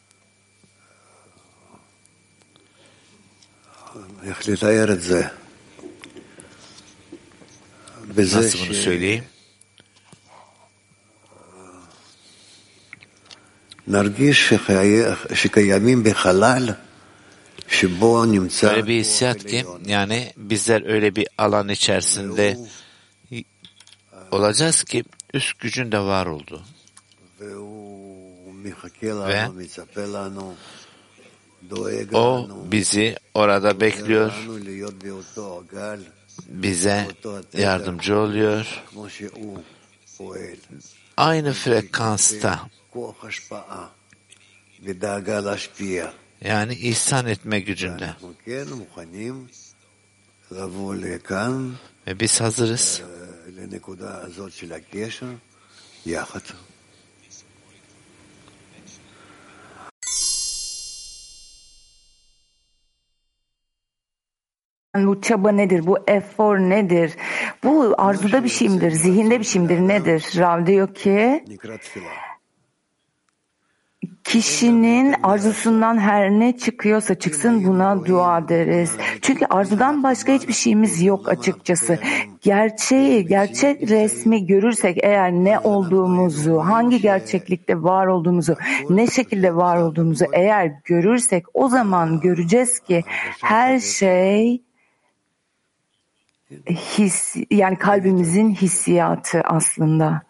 איך 4.29 4.39
לתאר 4.49 4.87
את 4.95 5.01
זה? 5.01 5.21
בזה 8.15 8.37
Nasıl 8.39 8.59
bunu 8.59 8.73
söyleyeyim? 8.73 9.23
שנרגיש 13.87 14.53
שחי- 14.53 15.35
שקיימים 15.35 16.03
בחלל 16.03 16.69
שבו 17.67 18.25
נמצא 18.25 18.67
Öyle 18.71 18.85
bir 18.87 18.87
כוח 18.87 19.05
hissiyat 19.05 19.45
ki 19.45 19.59
עליון. 19.61 19.81
yani 19.85 20.33
bizler 20.37 20.81
öyle 20.93 21.15
bir 21.15 21.27
alan 21.37 21.69
içerisinde 21.69 22.57
olacağız 24.31 24.83
ki 24.83 25.03
üst 25.33 25.59
gücün 25.59 25.91
de 25.91 25.99
var 25.99 26.25
olduğu. 26.25 26.63
ve 29.28 29.48
o 32.12 32.48
bizi 32.72 33.16
orada 33.34 33.80
bekliyor, 33.80 34.32
bize 36.48 37.08
yardımcı 37.52 38.18
oluyor. 38.18 38.82
Aynı 41.16 41.52
frekansta 41.52 42.60
yani 46.40 46.74
ihsan 46.74 47.26
etme 47.26 47.60
gücünde. 47.60 48.14
Ve 52.06 52.20
biz 52.20 52.40
hazırız. 52.40 53.02
bu 65.06 65.20
çaba 65.20 65.52
nedir? 65.52 65.86
Bu 65.86 65.98
efor 66.06 66.58
nedir? 66.58 67.12
Bu 67.64 67.94
arzuda 67.98 68.44
bir 68.44 68.48
şey 68.48 68.68
midir? 68.68 68.90
Zihinde 68.90 69.40
bir 69.40 69.44
şey 69.44 69.62
midir? 69.62 69.80
Nedir? 69.80 70.32
Rav 70.36 70.66
diyor 70.66 70.94
ki 70.94 71.44
kişinin 74.26 75.14
arzusundan 75.22 75.98
her 75.98 76.30
ne 76.30 76.56
çıkıyorsa 76.56 77.14
çıksın 77.14 77.64
buna 77.64 78.06
dua 78.06 78.48
deriz. 78.48 78.96
Çünkü 79.22 79.46
arzudan 79.46 80.02
başka 80.02 80.32
hiçbir 80.32 80.52
şeyimiz 80.52 81.02
yok 81.02 81.28
açıkçası. 81.28 81.98
Gerçeği, 82.42 83.26
gerçek 83.26 83.90
resmi 83.90 84.46
görürsek 84.46 84.98
eğer 85.02 85.32
ne 85.32 85.58
olduğumuzu, 85.58 86.58
hangi 86.58 87.00
gerçeklikte 87.00 87.82
var 87.82 88.06
olduğumuzu, 88.06 88.56
ne 88.90 89.06
şekilde 89.06 89.56
var 89.56 89.76
olduğumuzu 89.76 90.24
eğer 90.32 90.72
görürsek 90.84 91.44
o 91.54 91.68
zaman 91.68 92.20
göreceğiz 92.20 92.80
ki 92.80 93.04
her 93.42 93.78
şey 93.78 94.65
his 96.70 97.36
yani 97.50 97.78
kalbimizin 97.78 98.54
hissiyatı 98.54 99.40
aslında 99.40 100.22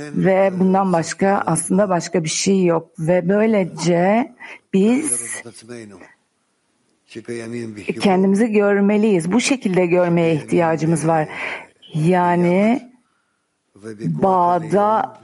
ve 0.00 0.52
bundan 0.58 0.92
başka 0.92 1.42
aslında 1.46 1.88
başka 1.88 2.24
bir 2.24 2.28
şey 2.28 2.64
yok 2.64 2.90
ve 2.98 3.28
böylece 3.28 4.32
biz 4.72 5.42
kendimizi 8.00 8.52
görmeliyiz. 8.52 9.32
Bu 9.32 9.40
şekilde 9.40 9.86
görmeye 9.86 10.34
ihtiyacımız 10.34 11.06
var. 11.08 11.28
Yani 11.94 12.93
bağda 14.22 15.14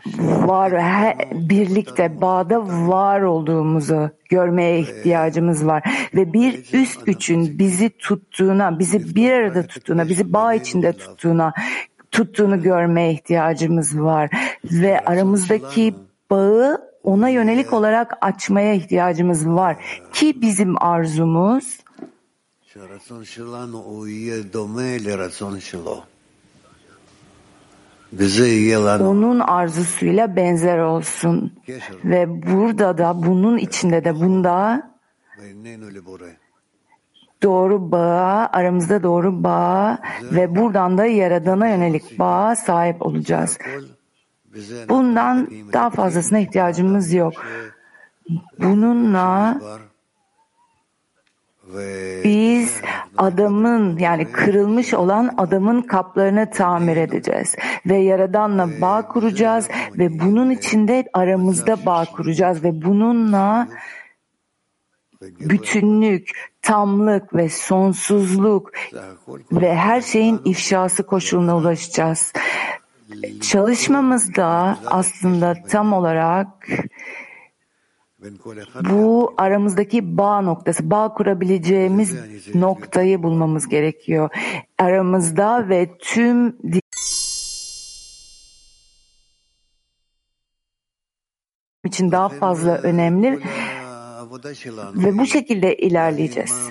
var, 0.47 0.73
he- 0.73 1.31
birlikte 1.49 2.21
bağda 2.21 2.67
var 2.89 3.21
olduğumuzu 3.21 4.11
görmeye 4.29 4.81
ihtiyacımız 4.81 5.67
var. 5.67 6.11
Ve 6.15 6.33
bir 6.33 6.65
üst 6.73 7.07
gücün 7.07 7.59
bizi 7.59 7.91
tuttuğuna, 7.91 8.79
bizi 8.79 9.15
bir 9.15 9.33
arada 9.33 9.67
tuttuğuna, 9.67 10.09
bizi 10.09 10.33
bağ 10.33 10.55
içinde 10.55 10.93
tuttuğuna, 10.93 11.53
tuttuğunu 12.11 12.63
görmeye 12.63 13.13
ihtiyacımız 13.13 14.01
var. 14.01 14.31
Ve 14.65 15.01
aramızdaki 15.01 15.95
bağı 16.31 16.91
ona 17.05 17.29
yönelik 17.29 17.73
olarak 17.73 18.19
açmaya 18.21 18.75
ihtiyacımız 18.75 19.49
var. 19.49 19.77
Ki 20.13 20.43
bizim 20.43 20.83
arzumuz 20.83 21.81
onun 29.01 29.41
arzusuyla 29.41 30.37
benzer 30.37 30.79
olsun. 30.79 31.53
Ve 32.05 32.43
burada 32.53 32.99
da 32.99 33.23
bunun 33.23 33.59
içinde 33.59 34.05
de 34.05 34.21
bunda 34.21 34.91
doğru 37.43 37.93
bağa, 37.93 38.49
aramızda 38.53 39.03
doğru 39.03 39.45
bağ 39.45 39.99
ve 40.23 40.57
buradan 40.57 40.99
da 40.99 41.07
Yaradan'a 41.07 41.69
yönelik 41.69 42.19
bağa 42.19 42.57
sahip 42.57 43.03
olacağız. 43.03 43.59
Bundan 44.89 45.49
daha 45.73 45.91
fazlasına 45.91 46.39
ihtiyacımız 46.39 47.13
yok. 47.13 47.33
Bununla 48.59 49.61
biz 52.25 52.81
adamın 53.19 53.99
yani 53.99 54.33
kırılmış 54.33 54.95
olan 54.95 55.35
adamın 55.39 55.83
kaplarını 55.83 56.51
tamir 56.51 56.97
edeceğiz 56.97 57.57
ve 57.87 57.97
Yaradan'la 57.97 58.69
bağ 58.81 59.09
kuracağız 59.09 59.69
ve 59.99 60.21
bunun 60.21 60.51
içinde 60.51 61.05
aramızda 61.13 61.87
bağ 61.87 62.05
kuracağız 62.05 62.65
ve 62.65 62.83
bununla 62.83 63.69
bütünlük, 65.21 66.31
tamlık 66.63 67.35
ve 67.35 67.49
sonsuzluk 67.49 68.71
ve 69.53 69.75
her 69.75 70.01
şeyin 70.01 70.41
ifşası 70.45 71.03
koşuluna 71.03 71.57
ulaşacağız. 71.57 72.33
Çalışmamızda 73.41 74.79
aslında 74.87 75.57
tam 75.69 75.93
olarak 75.93 76.49
bu 78.91 79.35
aramızdaki 79.37 80.17
bağ 80.17 80.41
noktası, 80.41 80.91
bağ 80.91 81.15
kurabileceğimiz 81.15 82.15
noktayı 82.55 83.23
bulmamız 83.23 83.69
gerekiyor. 83.69 84.31
Aramızda 84.79 85.69
ve 85.69 85.99
tüm 85.99 86.57
için 91.85 92.11
daha 92.13 92.29
fazla 92.29 92.77
önemli 92.79 93.41
ve 94.95 95.19
bu 95.19 95.27
şekilde 95.27 95.77
ilerleyeceğiz. 95.77 96.71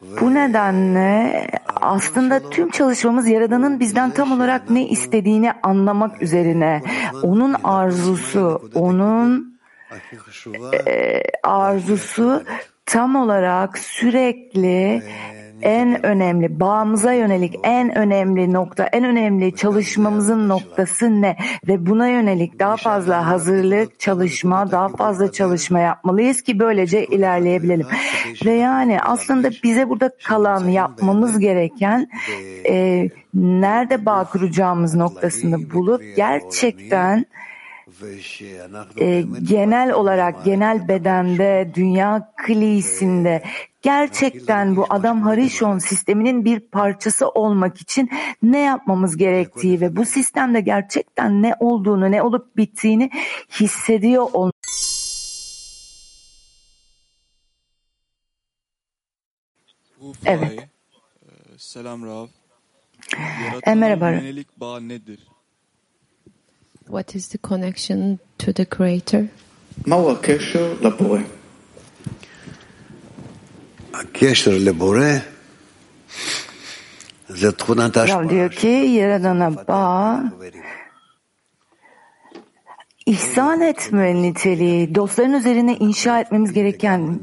Bu 0.00 0.34
nedenle 0.34 1.46
aslında 1.80 2.50
tüm 2.50 2.70
çalışmamız 2.70 3.28
Yaradan'ın 3.28 3.80
bizden 3.80 4.10
tam 4.10 4.32
olarak 4.32 4.70
ne 4.70 4.88
istediğini 4.88 5.52
anlamak 5.62 6.22
üzerine. 6.22 6.82
Onun 7.22 7.56
arzusu, 7.64 8.70
onun 8.74 9.60
e, 10.86 11.22
arzusu 11.42 12.42
tam 12.86 13.16
olarak 13.16 13.78
sürekli 13.78 15.02
en 15.62 16.06
önemli, 16.06 16.60
bağımıza 16.60 17.12
yönelik 17.12 17.54
en 17.62 17.98
önemli 17.98 18.52
nokta, 18.52 18.84
en 18.84 19.04
önemli 19.04 19.56
çalışmamızın 19.56 20.48
noktası 20.48 21.22
ne? 21.22 21.36
Ve 21.68 21.86
buna 21.86 22.08
yönelik 22.08 22.58
daha 22.58 22.76
fazla 22.76 23.26
hazırlık, 23.26 24.00
çalışma, 24.00 24.70
daha 24.70 24.88
fazla 24.88 25.32
çalışma 25.32 25.80
yapmalıyız 25.80 26.42
ki 26.42 26.58
böylece 26.58 27.06
ilerleyebilelim. 27.06 27.86
Ve 28.44 28.52
yani 28.52 29.00
aslında 29.00 29.50
bize 29.62 29.88
burada 29.88 30.10
kalan, 30.24 30.68
yapmamız 30.68 31.38
gereken 31.38 32.08
e, 32.68 33.08
nerede 33.34 34.06
bağ 34.06 34.24
kuracağımız 34.24 34.94
noktasını 34.94 35.70
bulup 35.70 36.02
gerçekten 36.16 37.26
e, 39.00 39.22
genel 39.42 39.92
olarak 39.92 40.44
genel 40.44 40.88
bedende 40.88 41.70
dünya 41.74 42.32
klisinde 42.36 43.42
gerçekten 43.82 44.76
bu 44.76 44.86
Adam 44.90 45.22
Harishon 45.22 45.78
sisteminin 45.78 46.44
bir 46.44 46.60
parçası 46.60 47.28
olmak 47.28 47.80
için 47.80 48.10
ne 48.42 48.58
yapmamız 48.58 49.16
gerektiği 49.16 49.80
ve 49.80 49.96
bu 49.96 50.04
sistemde 50.04 50.60
gerçekten 50.60 51.42
ne 51.42 51.54
olduğunu, 51.60 52.10
ne 52.10 52.22
olup 52.22 52.56
bittiğini 52.56 53.10
hissediyor 53.60 54.28
olmak. 54.32 54.54
Evet. 60.24 60.58
E, 60.58 60.68
selam 61.58 62.06
Rav. 62.06 62.26
E, 63.66 63.74
merhaba. 63.74 64.10
Yönelik 64.10 64.60
bağ 64.60 64.80
nedir? 64.80 65.18
What 66.86 67.14
is 67.14 67.28
the 67.28 67.38
connection 67.38 68.18
to 68.38 68.52
the 68.52 68.64
creator? 68.64 69.24
Ma 69.86 69.96
huwa 69.96 70.18
la 70.82 70.90
Rav 78.08 78.28
diyor 78.28 78.50
ki 78.50 78.68
Yaradan'a 78.68 79.66
bağ 79.68 80.24
ihsan 83.06 83.60
etme 83.60 84.22
niteliği, 84.22 84.94
dostların 84.94 85.32
üzerine 85.32 85.76
inşa 85.76 86.20
etmemiz 86.20 86.52
gereken 86.52 87.20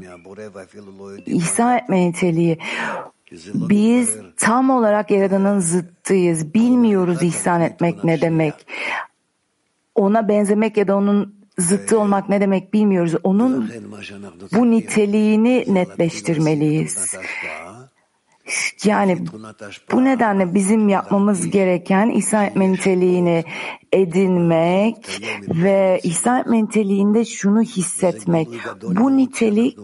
ihsan 1.26 1.76
etme 1.76 2.08
niteliği. 2.08 2.58
Biz 3.54 4.16
tam 4.36 4.70
olarak 4.70 5.10
Yaradan'ın 5.10 5.60
zıttıyız. 5.60 6.54
Bilmiyoruz 6.54 7.22
ihsan 7.22 7.60
etmek 7.60 8.04
ne 8.04 8.20
demek. 8.20 8.54
Ona 9.94 10.28
benzemek 10.28 10.76
ya 10.76 10.84
e 10.84 10.88
da 10.88 10.96
onun 10.96 11.37
zıttı 11.58 12.00
olmak 12.00 12.28
ne 12.28 12.40
demek 12.40 12.74
bilmiyoruz. 12.74 13.14
Onun 13.22 13.70
bu 14.52 14.70
niteliğini 14.70 15.64
netleştirmeliyiz. 15.68 17.14
Yani 18.84 19.18
bu 19.92 20.04
nedenle 20.04 20.54
bizim 20.54 20.88
yapmamız 20.88 21.50
gereken 21.50 22.10
İsa 22.10 22.44
etme 22.44 22.72
niteliğini 22.72 23.44
edinmek 23.92 25.20
ve 25.48 26.00
İsa 26.02 26.40
etme 26.40 26.64
niteliğinde 26.64 27.24
şunu 27.24 27.62
hissetmek. 27.62 28.48
Bu 28.82 29.16
nitelik 29.16 29.78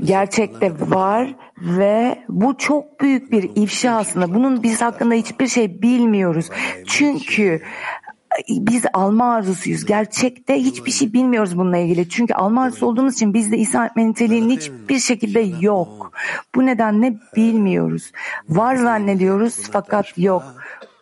gerçekte 0.00 0.72
var 0.80 1.34
ve 1.60 2.24
bu 2.28 2.56
çok 2.58 3.00
büyük 3.00 3.32
bir 3.32 3.50
ifşa 3.56 3.96
aslında. 3.96 4.34
Bunun 4.34 4.62
biz 4.62 4.82
hakkında 4.82 5.14
hiçbir 5.14 5.46
şey 5.46 5.82
bilmiyoruz. 5.82 6.50
Çünkü 6.86 7.62
biz 8.48 8.82
alma 8.92 9.34
arzusuyuz. 9.34 9.84
Gerçekte 9.84 10.54
hiçbir 10.54 10.90
şey 10.90 11.12
bilmiyoruz 11.12 11.58
bununla 11.58 11.76
ilgili. 11.76 12.08
Çünkü 12.08 12.34
alma 12.34 12.62
arzusu 12.62 12.86
olduğumuz 12.86 13.14
için 13.14 13.34
bizde 13.34 13.58
İsa 13.58 13.86
etme 13.86 14.08
hiçbir 14.50 14.98
şekilde 14.98 15.40
yok. 15.60 16.12
Bu 16.54 16.66
nedenle 16.66 17.16
bilmiyoruz. 17.36 18.12
Var 18.48 18.76
zannediyoruz 18.76 19.56
fakat 19.72 20.18
yok. 20.18 20.42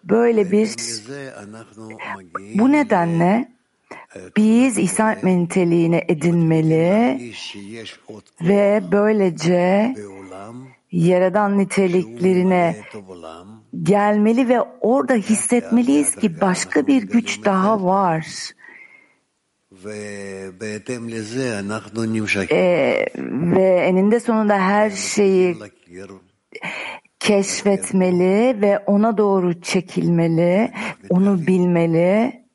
Böyle 0.04 0.50
bir 0.50 0.74
bu 2.54 2.72
nedenle 2.72 3.48
biz 4.36 4.78
İsa 4.78 5.12
etme 5.12 5.48
edinmeli 6.08 7.20
ve 8.40 8.82
böylece 8.92 9.94
Yaradan 10.92 11.58
niteliklerine 11.58 12.76
gelmeli 13.82 14.48
ve 14.48 14.60
orada 14.80 15.14
hissetmeliyiz 15.14 16.14
ki 16.14 16.40
başka 16.40 16.86
bir 16.86 17.02
güç 17.02 17.44
daha 17.44 17.84
var. 17.84 18.26
Ee, 22.52 23.06
ve 23.56 23.80
eninde 23.80 24.20
sonunda 24.20 24.58
her 24.58 24.90
şeyi 24.90 25.56
keşfetmeli 27.20 28.60
ve 28.60 28.78
ona 28.78 29.18
doğru 29.18 29.60
çekilmeli, 29.60 30.72
onu 31.10 31.46
bilmeli 31.46 32.45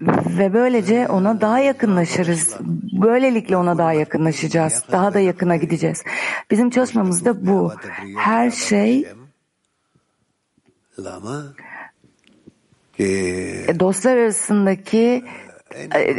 ve 0.00 0.54
böylece 0.54 1.08
ona 1.08 1.40
daha 1.40 1.58
yakınlaşırız. 1.58 2.56
Böylelikle 2.92 3.56
ona 3.56 3.78
daha 3.78 3.92
yakınlaşacağız. 3.92 4.84
Daha 4.92 5.14
da 5.14 5.20
yakına 5.20 5.56
gideceğiz. 5.56 6.02
Bizim 6.50 6.70
çalışmamız 6.70 7.24
da 7.24 7.46
bu. 7.46 7.72
Her 8.16 8.50
şey 8.50 9.06
e, 12.98 13.80
dostlar 13.80 14.16
arasındaki 14.16 15.24
e, 15.94 16.16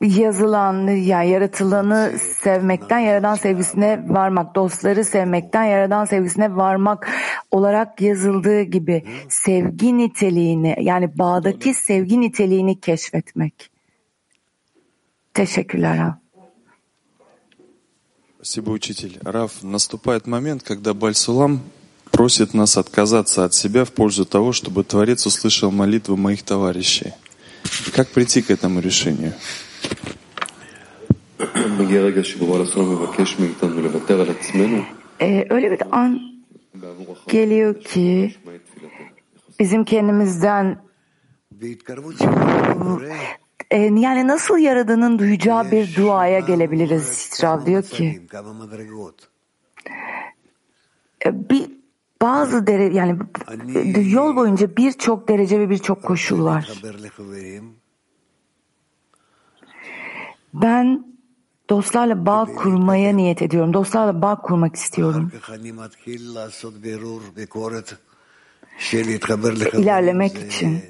yazılan 0.00 0.86
yani 0.88 1.30
yaratılanı 1.30 2.18
sevmekten 2.42 2.98
yaradan 2.98 3.34
sevgisine 3.34 4.04
varmak, 4.08 4.54
dostları 4.54 5.04
sevmekten 5.04 5.64
yaradan 5.64 6.04
sevgisine 6.04 6.56
varmak 6.56 7.08
olarak 7.50 8.00
yazıldığı 8.00 8.62
gibi 8.62 9.04
sevgi 9.28 9.98
niteliğini 9.98 10.76
yani 10.80 11.18
bağdaki 11.18 11.74
sevgi 11.74 12.20
niteliğini 12.20 12.80
keşfetmek. 12.80 13.70
Teşekkürler. 15.34 15.96
ha. 15.96 16.18
Спасибо, 18.36 18.70
учитель. 18.72 19.18
Раф, 19.24 19.62
наступает 19.62 20.26
момент, 20.26 20.62
когда 20.62 20.92
Бальсулам 20.92 21.60
просит 22.10 22.52
нас 22.52 22.76
отказаться 22.76 23.44
от 23.44 23.54
себя 23.54 23.86
в 23.86 23.92
пользу 23.92 24.26
того, 24.26 24.52
чтобы 24.52 24.84
Творец 24.84 25.24
услышал 25.26 25.70
молитвы 25.70 26.18
моих 26.18 26.42
товарищей. 26.42 27.12
Как 27.94 28.10
прийти 28.10 28.42
к 28.42 28.50
этому 28.50 28.80
решению? 28.80 29.32
Öyle 35.49 35.71
bir 35.71 35.81
an 35.91 36.21
geliyor 37.27 37.81
ki 37.81 38.35
bizim 39.59 39.83
kendimizden 39.83 40.81
yani 43.71 44.27
nasıl 44.27 44.57
yaradığının 44.57 45.19
duyacağı 45.19 45.71
bir 45.71 45.95
duaya 45.95 46.39
gelebiliriz. 46.39 47.39
Rav 47.43 47.65
diyor 47.65 47.83
ki 47.83 48.21
bir 51.25 51.71
bazı 52.21 52.67
dere 52.67 52.93
yani 52.93 53.17
yol 54.11 54.35
boyunca 54.35 54.77
birçok 54.77 55.27
derece 55.27 55.59
ve 55.59 55.69
birçok 55.69 56.03
koşul 56.03 56.45
var. 56.45 56.69
Ben 60.53 61.05
dostlarla 61.69 62.25
bağ 62.25 62.45
kurmaya 62.55 63.13
niyet 63.15 63.41
ediyorum. 63.41 63.73
Dostlarla 63.73 64.21
bağ 64.21 64.35
kurmak 64.41 64.75
istiyorum. 64.75 65.31
İlerlemek 69.81 70.31
için. 70.45 70.75
E, 70.75 70.81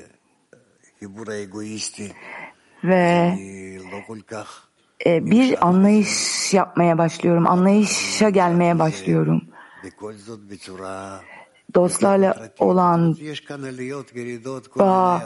Ve 2.84 3.34
bir 5.26 5.68
anlayış 5.68 6.54
yapmaya 6.54 6.98
başlıyorum. 6.98 7.48
Anlayışa 7.48 8.30
gelmeye 8.30 8.80
başlıyorum. 8.80 9.42
Dostlarla 11.76 12.34
olan 12.60 13.14
bağ 14.80 15.20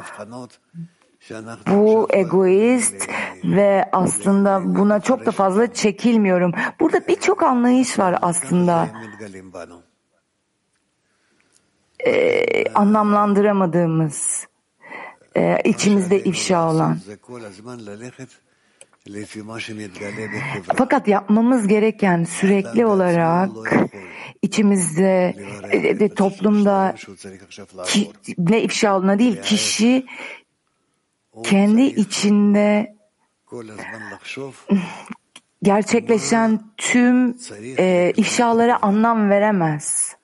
bu 1.68 2.08
egoist 2.10 3.10
ve 3.44 3.90
aslında 3.92 4.62
buna 4.66 5.00
çok 5.00 5.26
da 5.26 5.32
fazla 5.32 5.74
çekilmiyorum. 5.74 6.52
Burada 6.80 7.08
birçok 7.08 7.44
anlayış 7.44 8.00
var 8.00 8.20
aslında. 8.22 8.90
Ee, 12.06 12.64
anlamlandıramadığımız, 12.76 14.48
e, 15.36 15.62
içimizde 15.64 16.24
ifşa 16.24 16.72
olan. 16.72 16.98
Fakat 20.76 21.08
yapmamız 21.08 21.68
gereken 21.68 22.24
sürekli 22.24 22.86
olarak 22.86 23.50
içimizde, 24.42 25.36
de, 26.00 26.10
toplumda 26.10 26.96
ki, 27.86 28.12
ne 28.38 28.62
ifşa 28.62 28.98
oluna 28.98 29.20
değil, 29.20 29.42
kişi 29.42 30.06
kendi 31.43 31.82
içinde 31.82 32.96
gerçekleşen 35.63 36.62
tüm 36.78 37.38
e, 37.78 38.13
ifşalara 38.15 38.82
anlam 38.82 39.30
veremez. 39.30 40.15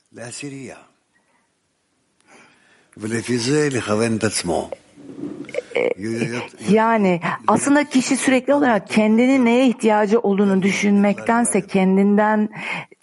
Yani 6.70 7.22
aslında 7.48 7.90
kişi 7.90 8.18
sürekli 8.18 8.54
olarak 8.54 8.88
kendinin 8.90 9.46
neye 9.46 9.68
ihtiyacı 9.68 10.20
olduğunu 10.20 10.62
düşünmektense 10.62 11.68
kendinden 11.68 12.50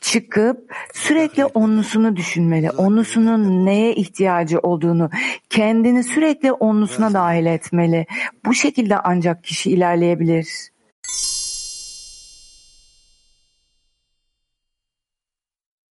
çıkıp 0.00 0.74
sürekli 0.94 1.44
onlusunu 1.44 2.16
düşünmeli. 2.16 2.70
Onlusunun 2.70 3.66
neye 3.66 3.94
ihtiyacı 3.94 4.58
olduğunu, 4.58 5.10
kendini 5.50 6.04
sürekli 6.04 6.52
onlusuna 6.52 7.14
dahil 7.14 7.46
etmeli. 7.46 8.06
Bu 8.44 8.54
şekilde 8.54 8.98
ancak 8.98 9.44
kişi 9.44 9.70
ilerleyebilir. 9.70 10.48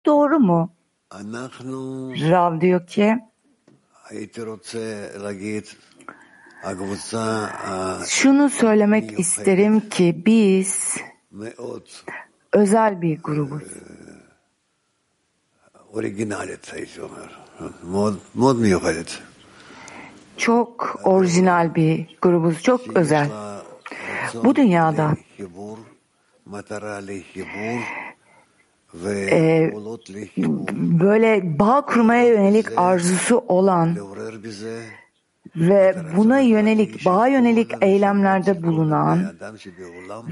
Doğru 0.06 0.40
mu? 0.40 0.72
Rav 2.30 2.60
diyor 2.60 2.86
ki 2.86 3.18
şunu 8.06 8.50
söylemek 8.50 9.20
isterim 9.20 9.88
ki 9.88 10.22
biz 10.26 10.96
özel 12.52 13.02
bir 13.02 13.22
grubuz. 13.22 13.62
Çok 20.36 21.00
orijinal 21.04 21.74
bir 21.74 22.18
grubuz, 22.22 22.62
çok 22.62 22.96
özel. 22.96 23.30
Bu 24.44 24.56
dünyada 24.56 25.16
e, 29.06 29.72
böyle 31.00 31.58
bağ 31.58 31.84
kurmaya 31.86 32.24
yönelik 32.24 32.66
arzusu 32.78 33.44
olan 33.48 33.96
ve 35.56 35.96
buna 36.16 36.40
yönelik, 36.40 37.06
bağa 37.06 37.28
yönelik 37.28 37.70
eylemlerde 37.80 38.62
bulunan 38.62 39.34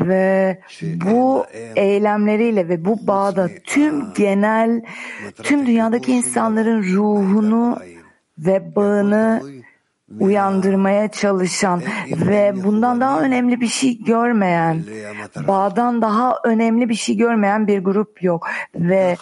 ve 0.01 0.61
bu 0.77 1.47
eylemleriyle 1.77 2.69
ve 2.69 2.85
bu 2.85 3.07
bağda 3.07 3.51
tüm 3.65 4.15
genel, 4.15 4.83
tüm 5.43 5.67
dünyadaki 5.67 6.13
insanların 6.13 6.83
ruhunu 6.83 7.79
ve 8.39 8.77
bağını 8.77 9.43
uyandırmaya 10.21 11.09
çalışan 11.09 11.83
ve 12.11 12.55
bundan 12.65 13.01
daha 13.01 13.21
önemli 13.21 13.61
bir 13.61 13.69
şey 13.69 14.05
görmeyen, 14.05 14.85
bağdan 15.49 16.03
daha 16.03 16.39
önemli 16.45 16.89
bir 16.89 16.95
şey 16.95 17.17
görmeyen 17.17 17.67
bir 17.67 17.79
grup 17.79 18.23
yok 18.23 18.47
ve 18.75 19.17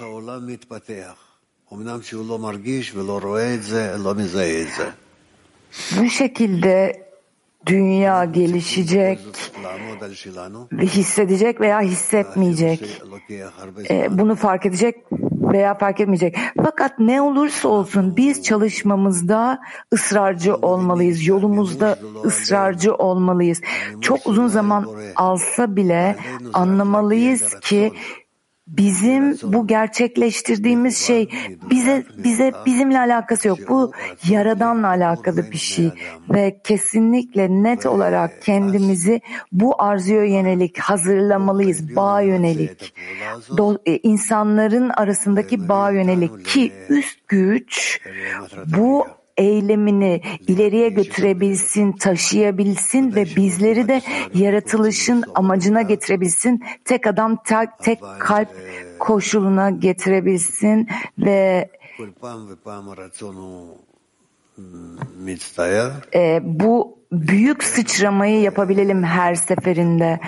bu 6.01 6.11
şekilde 6.11 7.07
dünya 7.67 8.25
gelişecek 8.25 9.19
hissedecek 10.83 11.61
veya 11.61 11.81
hissetmeyecek. 11.81 13.03
E, 13.91 14.19
bunu 14.19 14.35
fark 14.35 14.67
edecek 14.67 14.97
veya 15.53 15.75
fark 15.75 16.01
etmeyecek. 16.01 16.37
Fakat 16.57 16.99
ne 16.99 17.23
olursa 17.23 17.69
olsun 17.69 18.17
biz 18.17 18.43
çalışmamızda 18.43 19.61
ısrarcı 19.95 20.55
olmalıyız. 20.55 21.27
Yolumuzda 21.27 21.99
ısrarcı 22.25 22.95
olmalıyız. 22.95 23.61
Çok 24.01 24.27
uzun 24.27 24.47
zaman 24.47 24.89
alsa 25.17 25.77
bile 25.77 26.17
anlamalıyız 26.53 27.61
ki 27.61 27.93
bizim 28.77 29.39
bu 29.43 29.67
gerçekleştirdiğimiz 29.67 30.99
şey 30.99 31.29
bize 31.71 32.05
bize 32.25 32.53
bizimle 32.67 32.99
alakası 32.99 33.49
yok. 33.49 33.59
Bu 33.69 33.93
yaradanla 34.29 34.89
alakalı 34.89 35.51
bir 35.51 35.59
şey 35.59 35.91
ve 36.31 36.61
kesinlikle 36.65 37.49
net 37.51 37.87
olarak 37.87 38.43
kendimizi 38.43 39.21
bu 39.53 39.83
arzuya 39.83 40.25
yönelik 40.25 40.79
hazırlamalıyız. 40.79 41.97
Bağ 41.97 42.21
yönelik. 42.21 42.95
Do, 43.57 43.77
e, 43.87 43.97
insanların 43.97 44.89
arasındaki 44.89 45.69
bağ 45.69 45.91
yönelik 45.91 46.45
ki 46.45 46.73
üst 46.89 47.29
güç 47.29 48.01
bu 48.67 49.07
eylemini 49.41 50.23
ileriye 50.47 50.89
götürebilsin, 50.89 51.93
taşıyabilsin 51.93 53.15
ve 53.15 53.25
bizleri 53.37 53.89
de 53.89 54.03
yaratılışın 54.35 55.25
amacına 55.35 55.83
getirebilsin. 55.83 56.65
Tek 56.85 57.07
adam 57.07 57.37
tek, 57.45 57.69
tek 57.83 57.99
kalp 58.19 58.49
koşuluna 58.99 59.71
getirebilsin 59.71 60.89
ve 61.19 61.71
e, 66.15 66.41
bu 66.43 66.99
büyük 67.13 67.65
sıçramayı 67.65 68.41
yapabilelim 68.41 69.03
her 69.05 69.35
seferinde. 69.35 70.21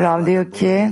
Rav 0.00 0.26
diyor 0.26 0.50
ki 0.50 0.90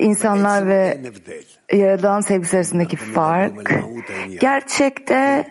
insanlar 0.00 0.66
ve 0.66 1.00
Yaradan 1.72 2.20
sevgisi 2.20 2.56
arasındaki 2.56 2.96
fark 2.96 3.74
gerçekte 4.40 5.46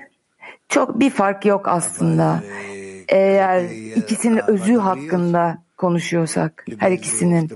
çok 0.69 0.99
bir 0.99 1.09
fark 1.09 1.45
yok 1.45 1.67
aslında. 1.67 2.43
Eğer 3.07 3.63
ikisinin 3.95 4.41
özü 4.47 4.75
hakkında 4.75 5.63
konuşuyorsak 5.77 6.65
her 6.77 6.91
ikisinin 6.91 7.49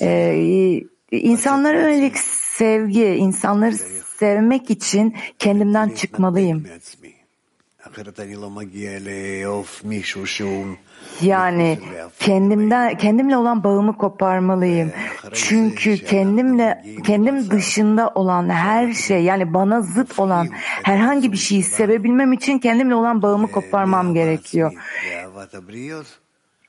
e, 0.00 0.82
insanlara 1.10 1.80
yönelik 1.80 2.18
sevgi, 2.18 3.04
insanları 3.04 3.74
sevmek 4.18 4.70
için 4.70 5.16
kendimden 5.38 5.88
çıkmalıyım. 5.88 6.66
Yani 11.22 11.78
kendimden 12.18 12.98
kendimle 12.98 13.36
olan 13.36 13.64
bağımı 13.64 13.96
koparmalıyım. 13.96 14.92
Çünkü 15.32 15.98
kendimle 15.98 16.84
kendim 17.06 17.50
dışında 17.50 18.08
olan 18.14 18.48
her 18.48 18.92
şey 18.92 19.22
yani 19.22 19.54
bana 19.54 19.80
zıt 19.82 20.18
olan 20.18 20.48
herhangi 20.82 21.32
bir 21.32 21.36
şeyi 21.36 21.62
sevebilmem 21.62 22.32
için 22.32 22.58
kendimle 22.58 22.94
olan 22.94 23.22
bağımı 23.22 23.50
koparmam 23.50 24.14
gerekiyor. 24.14 24.72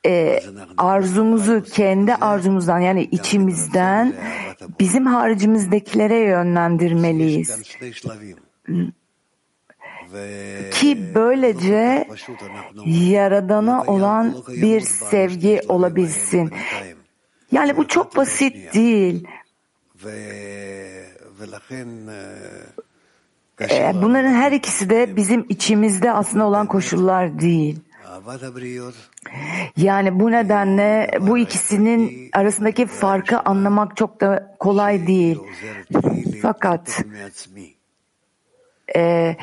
Ee, 0.06 0.40
arzumuzu 0.78 1.63
kendi 1.63 2.16
arzumuzdan 2.16 2.80
yani 2.80 3.04
içimizden 3.04 4.13
bizim 4.80 5.06
haricimizdekilere 5.06 6.18
yönlendirmeliyiz 6.18 7.62
ki 10.72 11.15
böylece 11.15 12.08
Yaradan'a 12.86 13.84
olan 13.84 14.36
bir 14.48 14.82
sevgi 14.82 15.62
olabilsin. 15.67 16.52
Yani 17.52 17.78
bu 17.78 17.88
çok 17.88 18.15
basit 18.15 18.73
değil. 18.73 19.27
Bunların 23.94 24.34
her 24.34 24.52
ikisi 24.52 24.90
de 24.90 25.15
bizim 25.15 25.46
içimizde 25.50 26.12
aslında 26.12 26.46
olan 26.46 26.67
koşullar 26.67 27.40
değil. 27.40 27.79
Yani 29.77 30.19
bu 30.19 30.31
nedenle 30.31 31.12
bu 31.21 31.38
ikisinin 31.38 32.29
arasındaki 32.34 32.86
farkı 32.86 33.40
anlamak 33.40 33.98
çok 33.98 34.21
da 34.21 34.56
kolay 34.60 35.08
değil. 35.08 35.40
Fakat 36.42 37.04
e, 38.96 39.35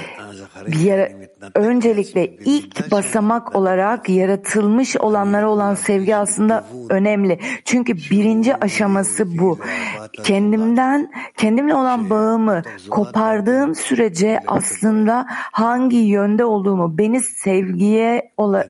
bir 0.67 1.13
öncelikle 1.55 2.27
ilk 2.27 2.91
basamak 2.91 3.57
olarak 3.57 4.09
yaratılmış 4.09 4.97
olanlara 4.97 5.51
olan 5.51 5.75
sevgi 5.75 6.17
aslında 6.17 6.67
önemli. 6.91 7.41
Çünkü 7.65 7.97
birinci 7.97 8.57
aşaması 8.57 9.39
bu. 9.39 9.59
Kendimden, 10.23 11.13
kendimle 11.37 11.75
olan 11.75 12.11
bağımı 12.11 12.63
kopardığım 12.91 13.75
sürece 13.75 14.41
aslında 14.47 15.27
hangi 15.29 15.97
yönde 15.97 16.45
olduğumu, 16.45 16.99
beni 16.99 17.21
sevgiye 17.21 18.33
ola, 18.37 18.65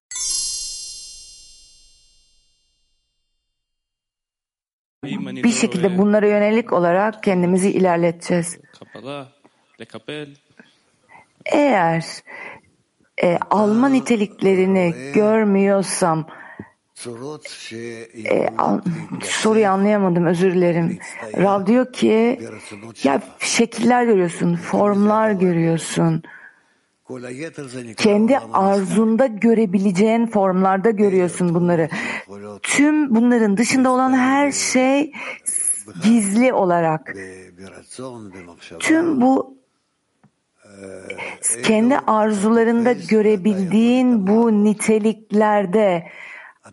bir 5.45 5.51
şekilde 5.51 5.99
bunlara 5.99 6.29
yönelik 6.29 6.73
olarak 6.73 7.23
kendimizi 7.23 7.71
ilerleteceğiz. 7.71 8.59
Eğer 11.47 12.23
e, 13.23 13.39
alma 13.51 13.89
niteliklerini 13.89 14.95
görmüyorsam 15.15 16.27
e, 18.25 18.49
an, 18.59 18.83
soruyu 19.23 19.69
anlayamadım 19.69 20.27
özür 20.27 20.55
dilerim. 20.55 20.99
Rav 21.37 21.67
diyor 21.67 21.93
ki 21.93 22.41
ya 23.05 23.23
şekiller 23.39 24.05
görüyorsun, 24.05 24.57
formlar 24.57 25.31
görüyorsun. 25.31 26.23
Kendi 27.97 28.39
arzunda 28.39 29.27
görebileceğin 29.27 30.27
formlarda 30.27 30.91
görüyorsun 30.91 31.55
bunları. 31.55 31.89
Tüm 32.63 33.15
bunların 33.15 33.57
dışında 33.57 33.91
olan 33.91 34.13
her 34.13 34.53
şey 34.53 35.13
gizli 36.03 36.53
olarak. 36.53 37.15
Tüm 38.79 39.21
bu 39.21 39.64
kendi 41.63 41.99
arzularında 41.99 42.93
görebildiğin 42.93 44.27
bu 44.27 44.65
niteliklerde 44.65 46.09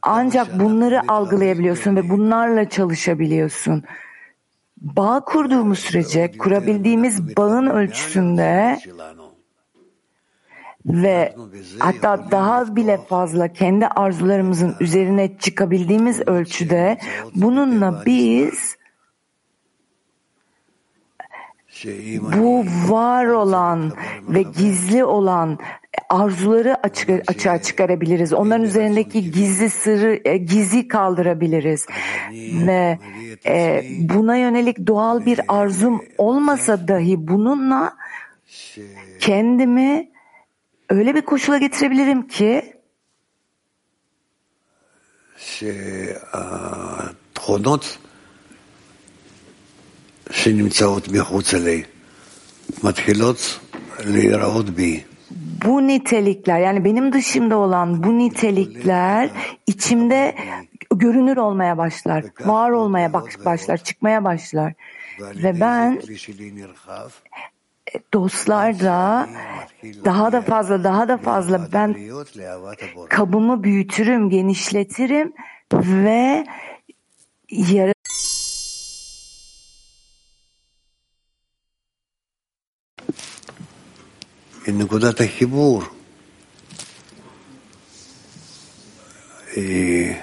ancak 0.02 0.60
bunları 0.60 1.02
algılayabiliyorsun 1.08 1.96
ve 1.96 2.10
bunlarla 2.10 2.70
çalışabiliyorsun. 2.70 3.84
Bağ 4.78 5.20
kurduğumuz 5.26 5.80
sürece 5.80 6.32
kurabildiğimiz 6.38 7.38
bağın 7.38 7.68
ölçüsünde 7.68 8.80
ve 10.86 11.36
hatta 11.80 12.32
daha 12.32 12.76
bile 12.76 12.98
fazla 12.98 13.48
kendi 13.54 13.88
arzularımızın 13.88 14.76
üzerine 14.80 15.38
çıkabildiğimiz 15.38 16.28
ölçüde 16.28 16.98
bununla 17.36 18.04
biz 18.06 18.76
bu 22.34 22.66
var 22.92 23.26
olan 23.26 23.94
ve 24.30 24.42
gizli 24.42 25.04
olan 25.04 25.60
arzuları 26.10 26.76
açık, 26.84 27.10
açığa 27.28 27.62
çıkarabiliriz. 27.62 28.34
Onların 28.34 28.66
üzerindeki 28.66 29.32
gizli 29.32 29.70
sırrı, 29.70 30.22
e, 30.26 30.38
gizi 30.38 30.88
kaldırabiliriz. 30.88 31.86
Ve 32.68 33.00
e, 33.46 33.86
buna 34.00 34.38
yönelik 34.38 34.88
doğal 34.88 35.26
bir 35.26 35.42
arzum 35.48 36.02
olmasa 36.18 36.88
dahi 36.88 37.28
bununla 37.28 37.98
kendimi 39.20 40.12
öyle 40.90 41.16
bir 41.16 41.22
koşula 41.22 41.58
getirebilirim 41.58 42.28
ki 42.28 42.74
şey, 45.38 46.16
שנמצאות 50.41 51.09
מחוץ 51.09 51.55
לי 51.55 51.83
מתחילות 52.85 53.59
להיראות 53.99 54.71
בי. 54.71 55.05
bu 55.65 55.87
nitelikler 55.87 56.59
yani 56.59 56.85
benim 56.85 57.13
dışımda 57.13 57.57
olan 57.57 58.03
bu 58.03 58.19
nitelikler 58.19 59.31
içimde 59.67 60.35
görünür 60.95 61.37
olmaya 61.37 61.79
başlar, 61.79 62.25
var 62.41 62.71
olmaya 62.71 63.13
bak- 63.13 63.45
başlar, 63.45 63.77
çıkmaya 63.77 64.25
başlar. 64.25 64.73
Ve 65.21 65.61
ben 65.61 65.97
הכלי 65.97 66.19
שלי 66.19 66.49
נרחב, 66.59 67.09
dostlarla 68.15 69.29
daha 70.05 70.33
da 70.33 70.41
fazla 70.41 70.85
daha 70.85 71.09
da 71.09 71.17
fazla 71.17 71.69
ben 71.73 71.95
להיות 71.95 72.37
לאהבת 72.37 72.79
הבורא. 72.83 73.09
kabımı 73.09 73.63
büyütürüm, 73.63 74.31
genişletirim 74.31 75.33
ve 75.73 76.47
yara- 77.51 77.93
נקודת 84.71 85.21
החיבור 85.21 85.83
היא 89.57 90.15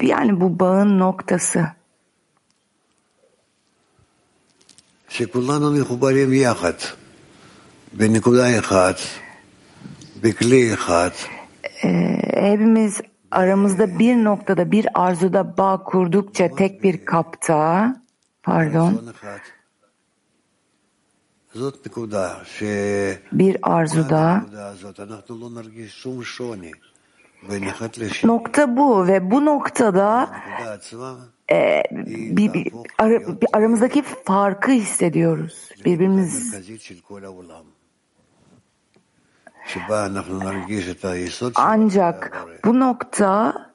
yani 0.00 0.40
bu 0.40 0.58
bağın 0.60 0.98
noktası. 0.98 1.60
שכולנו 5.08 5.72
מחוברים 5.72 6.32
יחד, 6.32 6.72
בנקודה 7.92 8.58
אחת, 8.58 8.96
בכלי 10.22 10.74
אחד, 10.74 11.10
Hepimiz 12.46 13.00
aramızda 13.30 13.98
bir 13.98 14.24
noktada 14.24 14.70
bir 14.70 14.86
arzuda 14.94 15.56
bağ 15.56 15.82
kurdukça 15.84 16.48
tek 16.56 16.82
bir 16.82 17.04
kapta 17.04 17.96
pardon 18.42 19.00
bir 23.31 23.57
arzuda 23.61 24.45
nokta 28.23 28.77
bu 28.77 29.07
ve 29.07 29.31
bu 29.31 29.45
noktada 29.45 30.29
e, 31.51 31.83
bir, 31.91 32.53
bir, 32.53 32.65
bir 33.41 33.47
aramızdaki 33.53 34.01
farkı 34.01 34.71
hissediyoruz 34.71 35.69
birbirimiz 35.85 36.53
ancak 41.55 42.47
bu 42.65 42.79
nokta 42.79 43.70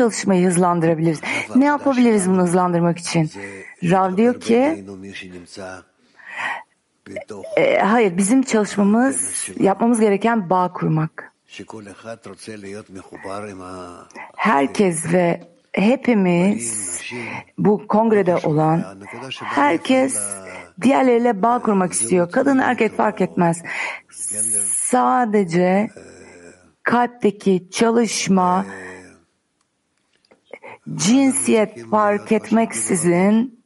çalışmayı 0.00 0.46
hızlandırabiliriz? 0.46 1.20
Ne 1.56 1.64
yapabiliriz 1.64 2.28
bunu 2.28 2.42
hızlandırmak 2.42 2.98
için? 2.98 3.30
Rav 3.82 4.16
diyor 4.16 4.40
ki 4.40 4.84
e, 7.56 7.78
hayır 7.78 8.16
bizim 8.16 8.42
çalışmamız 8.42 9.48
yapmamız 9.60 10.00
gereken 10.00 10.50
bağ 10.50 10.72
kurmak. 10.72 11.32
Herkes 14.36 15.12
ve 15.12 15.40
hepimiz 15.72 17.00
bu 17.58 17.86
kongrede 17.86 18.36
olan 18.36 18.84
herkes 19.44 20.18
diğerleriyle 20.82 21.42
bağ 21.42 21.58
kurmak 21.58 21.92
istiyor. 21.92 22.30
Kadın 22.30 22.58
erkek 22.58 22.96
fark 22.96 23.20
etmez. 23.20 23.62
Sadece 24.74 25.90
kalpteki 26.82 27.70
çalışma, 27.70 28.66
cinsiyet 30.96 31.86
fark 31.90 32.32
etmeksizin 32.32 33.60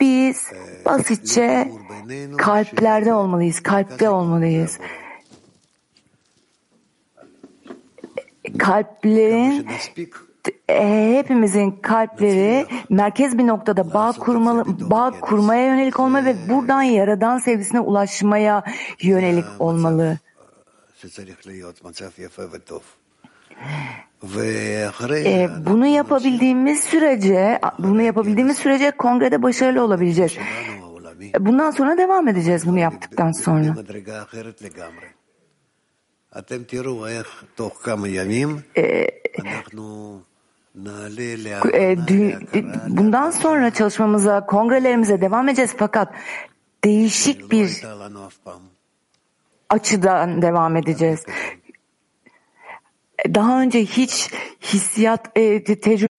biz 0.00 0.46
basitçe 0.84 1.72
kalplerde 2.38 3.14
olmalıyız, 3.14 3.60
kalpte 3.62 4.08
olmalıyız. 4.08 4.78
Kalplerin 8.58 9.66
e, 10.68 11.14
hepimizin 11.18 11.70
kalpleri 11.70 12.66
merkez 12.90 13.38
bir 13.38 13.46
noktada 13.46 13.94
bağ, 13.94 14.12
kurmalı, 14.12 14.90
bağ 14.90 15.20
kurmaya 15.20 15.66
yönelik 15.66 16.00
olma 16.00 16.24
ve 16.24 16.36
buradan 16.48 16.82
Yaradan 16.82 17.38
sevgisine 17.38 17.80
ulaşmaya 17.80 18.64
yönelik 19.02 19.44
olmalı. 19.58 20.18
E, 25.26 25.48
bunu 25.66 25.86
yapabildiğimiz 25.86 26.80
sürece, 26.80 27.60
bunu 27.78 28.02
yapabildiğimiz 28.02 28.58
sürece 28.58 28.90
kongrede 28.90 29.42
başarılı 29.42 29.84
olabileceğiz. 29.84 30.36
Bundan 31.40 31.70
sonra 31.70 31.98
devam 31.98 32.28
edeceğiz 32.28 32.66
bunu 32.66 32.78
yaptıktan 32.78 33.32
sonra. 33.32 33.74
Ee, 38.76 39.06
e, 41.72 41.92
e, 41.92 42.64
bundan 42.88 43.30
sonra 43.30 43.70
çalışmamıza, 43.70 44.46
kongrelerimize 44.46 45.20
devam 45.20 45.48
edeceğiz 45.48 45.74
fakat 45.78 46.14
değişik 46.84 47.50
bir 47.50 47.82
açıdan 49.70 50.42
devam 50.42 50.76
edeceğiz. 50.76 51.24
Daha 53.28 53.62
önce 53.62 53.84
hiç 53.84 54.30
hissiyat, 54.62 55.38
e, 55.38 55.64
te- 55.64 55.80
tecrübe 55.80 56.09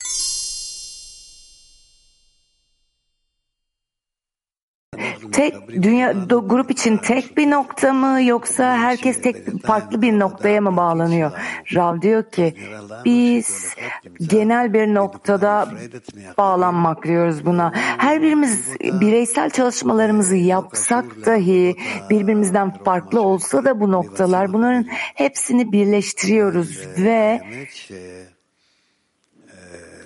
tek 5.32 5.84
dünya 5.84 6.12
do- 6.12 6.48
grup 6.48 6.72
için 6.72 6.98
tek 6.98 7.38
bir 7.38 7.50
nokta 7.50 7.94
mı 7.94 8.24
yoksa 8.24 8.78
herkes 8.78 9.22
tek 9.22 9.66
farklı 9.66 10.02
bir 10.02 10.20
noktaya 10.20 10.62
mı 10.62 10.78
bağlanıyor? 10.78 11.32
Rav 11.76 12.02
diyor 12.02 12.24
ki 12.24 12.56
biz 13.06 13.76
genel 14.28 14.74
bir 14.74 14.94
noktada 14.94 15.68
bağlanmak 16.38 17.04
diyoruz 17.04 17.46
buna. 17.46 17.72
Her 17.76 18.22
birimiz 18.22 18.70
bireysel 18.80 19.50
çalışmalarımızı 19.50 20.36
yapsak 20.36 21.06
dahi 21.26 21.76
birbirimizden 22.10 22.72
farklı 22.84 23.22
olsa 23.22 23.66
da 23.66 23.80
bu 23.80 23.92
noktalar 23.92 24.54
bunların 24.54 24.86
hepsini 25.16 25.72
birleştiriyoruz 25.72 26.80
ve 26.98 27.42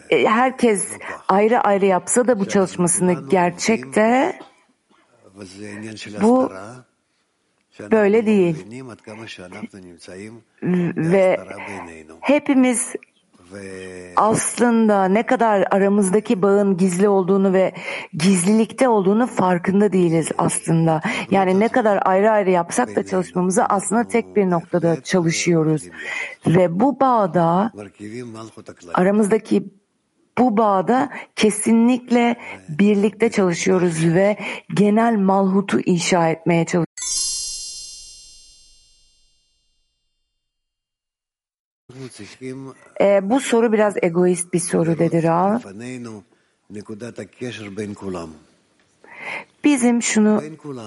e, 0.09 0.25
herkes 0.25 0.91
ayrı 1.27 1.59
ayrı 1.59 1.85
yapsa 1.85 2.27
da 2.27 2.39
bu 2.39 2.47
çalışmasını 2.47 3.29
gerçekte 3.29 4.35
bu 6.21 6.51
böyle 7.91 8.25
değil. 8.25 8.65
Ve 10.95 11.39
hepimiz 12.21 12.95
aslında 14.15 15.05
ne 15.05 15.25
kadar 15.25 15.67
aramızdaki 15.71 16.41
bağın 16.41 16.77
gizli 16.77 17.09
olduğunu 17.09 17.53
ve 17.53 17.73
gizlilikte 18.13 18.89
olduğunu 18.89 19.27
farkında 19.27 19.93
değiliz 19.93 20.29
aslında. 20.37 21.01
Yani 21.31 21.59
ne 21.59 21.67
kadar 21.67 21.99
ayrı 22.05 22.31
ayrı 22.31 22.49
yapsak 22.49 22.95
da 22.95 23.05
çalışmamızı 23.05 23.65
aslında 23.65 24.07
tek 24.07 24.35
bir 24.35 24.49
noktada 24.49 25.01
çalışıyoruz. 25.03 25.83
Ve 26.47 26.79
bu 26.79 26.99
bağda 26.99 27.71
aramızdaki 28.93 29.63
bu 30.37 30.57
bağda 30.57 31.09
kesinlikle 31.35 32.35
birlikte 32.69 33.31
çalışıyoruz 33.31 34.05
ve 34.05 34.37
genel 34.73 35.13
malhutu 35.15 35.79
inşa 35.79 36.29
etmeye 36.29 36.65
çalışıyoruz. 36.65 36.85
E, 43.01 43.29
bu 43.29 43.39
soru 43.39 43.73
biraz 43.73 43.95
egoist 44.03 44.53
bir 44.53 44.59
soru 44.59 44.99
dedi 44.99 45.23
Rav. 45.23 45.59
Bizim 49.63 50.01
şunu 50.01 50.43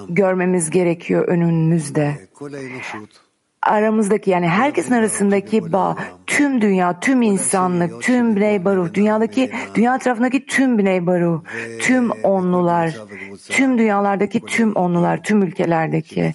görmemiz 0.09 0.71
gerekiyor 0.71 1.29
önümüzde. 1.29 2.29
Aramızdaki 3.63 4.31
yani 4.31 4.49
herkesin 4.49 4.95
arasındaki 4.95 5.73
bağ, 5.73 5.97
tüm 6.39 6.61
dünya, 6.61 7.01
tüm 7.01 7.23
insanlık, 7.23 8.03
tüm 8.03 8.37
Bnei 8.37 8.65
Baruch, 8.65 8.95
dünyadaki, 8.95 9.51
dünya 9.75 9.97
etrafındaki 9.97 10.47
tüm 10.47 10.79
Bnei 10.79 11.07
Baruch, 11.07 11.45
tüm 11.81 12.11
onlular, 12.11 12.97
tüm 13.49 13.79
dünyalardaki 13.79 14.41
tüm 14.41 14.73
onlular, 14.77 15.23
tüm 15.23 15.43
ülkelerdeki 15.43 16.35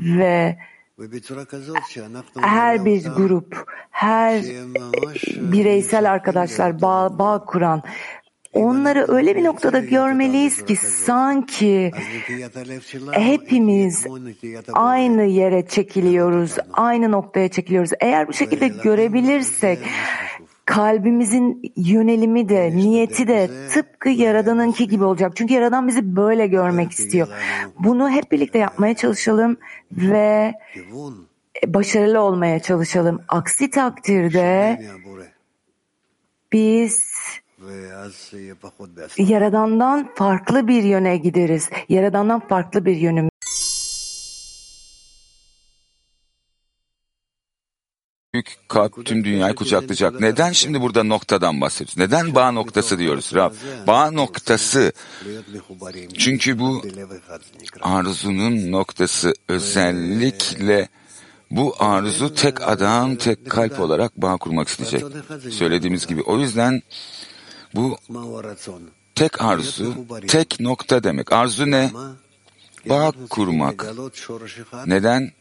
ve 0.00 0.58
her 2.40 2.84
bir 2.84 3.04
grup, 3.04 3.70
her 3.90 4.42
bireysel 5.36 6.10
arkadaşlar 6.10 6.82
bağ, 6.82 7.18
bağ 7.18 7.44
kuran 7.44 7.82
onları 8.52 9.04
öyle 9.08 9.36
bir 9.36 9.44
noktada 9.44 9.78
görmeliyiz 9.78 10.64
ki 10.64 10.76
sanki 10.76 11.90
hepimiz 13.10 14.06
aynı 14.72 15.22
yere 15.22 15.66
çekiliyoruz, 15.66 16.56
aynı 16.72 17.12
noktaya 17.12 17.48
çekiliyoruz. 17.48 17.90
Eğer 18.00 18.28
bu 18.28 18.32
şekilde 18.32 18.68
görebilirsek 18.68 19.78
kalbimizin 20.64 21.72
yönelimi 21.76 22.48
de, 22.48 22.76
niyeti 22.76 23.28
de 23.28 23.50
tıpkı 23.70 24.08
Yaradan'ınki 24.08 24.88
gibi 24.88 25.04
olacak. 25.04 25.32
Çünkü 25.36 25.54
Yaradan 25.54 25.88
bizi 25.88 26.16
böyle 26.16 26.46
görmek 26.46 26.90
istiyor. 26.92 27.28
Bunu 27.78 28.10
hep 28.10 28.32
birlikte 28.32 28.58
yapmaya 28.58 28.94
çalışalım 28.94 29.56
ve 29.92 30.54
başarılı 31.66 32.20
olmaya 32.20 32.60
çalışalım. 32.60 33.20
Aksi 33.28 33.70
takdirde 33.70 34.80
biz 36.52 37.11
Yaradan'dan 39.18 40.14
farklı 40.14 40.68
bir 40.68 40.82
yöne 40.82 41.16
gideriz. 41.16 41.70
Yaradan'dan 41.88 42.48
farklı 42.48 42.84
bir 42.84 42.96
yönümüz. 42.96 43.32
büyük 48.34 48.68
kalp 48.68 49.06
tüm 49.06 49.24
dünyayı 49.24 49.54
kucaklayacak. 49.54 50.20
Neden 50.20 50.52
şimdi 50.52 50.80
burada 50.80 51.02
noktadan 51.02 51.60
bahsediyoruz? 51.60 51.98
Neden 51.98 52.34
bağ 52.34 52.50
noktası 52.52 52.98
diyoruz 52.98 53.30
Rab? 53.34 53.52
Bağ 53.86 54.10
noktası. 54.10 54.92
Çünkü 56.18 56.58
bu 56.58 56.82
arzunun 57.80 58.72
noktası 58.72 59.34
özellikle 59.48 60.88
bu 61.50 61.74
arzu 61.78 62.34
tek 62.34 62.68
adam, 62.68 63.16
tek 63.16 63.50
kalp 63.50 63.80
olarak 63.80 64.16
bağ 64.16 64.36
kurmak 64.36 64.68
isteyecek. 64.68 65.04
Söylediğimiz 65.50 66.06
gibi. 66.06 66.22
O 66.22 66.38
yüzden 66.38 66.82
bu 67.74 67.98
tek 69.14 69.42
arzu, 69.42 69.94
tek 70.28 70.60
nokta 70.60 71.04
demek. 71.04 71.32
Arzu 71.32 71.70
ne? 71.70 71.90
Bağ 72.88 73.12
kurmak. 73.30 73.86
Neden? 74.86 75.32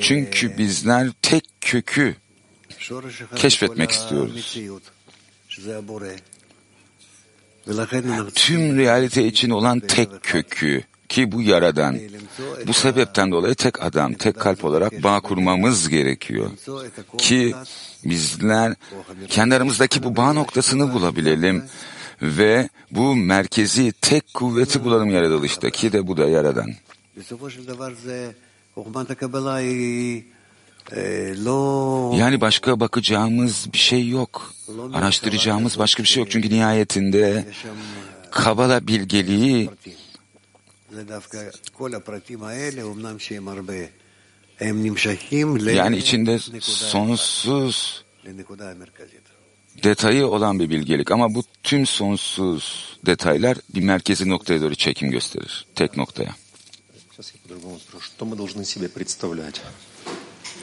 Çünkü 0.00 0.58
bizler 0.58 1.10
tek 1.22 1.44
kökü 1.60 2.16
keşfetmek 3.36 3.90
istiyoruz. 3.90 4.58
Tüm 8.34 8.78
realite 8.78 9.26
için 9.26 9.50
olan 9.50 9.80
tek 9.80 10.22
kökü 10.22 10.82
ki 11.08 11.32
bu 11.32 11.42
yaradan. 11.42 11.98
Bu 12.66 12.72
sebepten 12.72 13.32
dolayı 13.32 13.54
tek 13.54 13.82
adam, 13.82 14.14
tek 14.14 14.40
kalp 14.40 14.64
olarak 14.64 15.02
bağ 15.02 15.20
kurmamız 15.20 15.88
gerekiyor. 15.88 16.50
Ki 17.18 17.54
bizler 18.04 18.74
kendi 19.28 19.54
aramızdaki 19.54 20.02
bu 20.02 20.16
bağ 20.16 20.32
noktasını 20.32 20.92
bulabilelim 20.92 21.64
ve 22.22 22.68
bu 22.90 23.16
merkezi 23.16 23.92
tek 23.92 24.34
kuvveti 24.34 24.84
bulalım 24.84 25.10
yaratılışta 25.10 25.70
ki 25.70 25.92
de 25.92 26.06
bu 26.06 26.16
da 26.16 26.28
yaradan. 26.28 26.70
Yani 32.18 32.40
başka 32.40 32.80
bakacağımız 32.80 33.68
bir 33.72 33.78
şey 33.78 34.08
yok. 34.08 34.52
Araştıracağımız 34.94 35.78
başka 35.78 36.02
bir 36.02 36.08
şey 36.08 36.22
yok. 36.22 36.30
Çünkü 36.30 36.50
nihayetinde 36.50 37.44
Kabala 38.36 38.86
bilgeliği 38.86 39.70
yani 45.73 45.97
içinde 45.97 46.39
sonsuz 46.61 48.03
detayı 49.83 50.27
olan 50.27 50.59
bir 50.59 50.69
bilgelik 50.69 51.11
ama 51.11 51.35
bu 51.35 51.43
tüm 51.63 51.85
sonsuz 51.85 52.97
detaylar 53.05 53.57
bir 53.75 53.83
merkezi 53.83 54.29
noktaya 54.29 54.61
doğru 54.61 54.75
çekim 54.75 55.11
gösterir. 55.11 55.65
Tek 55.75 55.97
noktaya. 55.97 56.35
Сейчас 57.21 57.35
я 57.35 57.39
по-другому 57.43 57.77
спрошу. 57.79 58.05
Что 58.05 58.25
мы 58.25 58.35
должны 58.35 58.65
себе 58.65 58.87
представлять, 58.89 59.61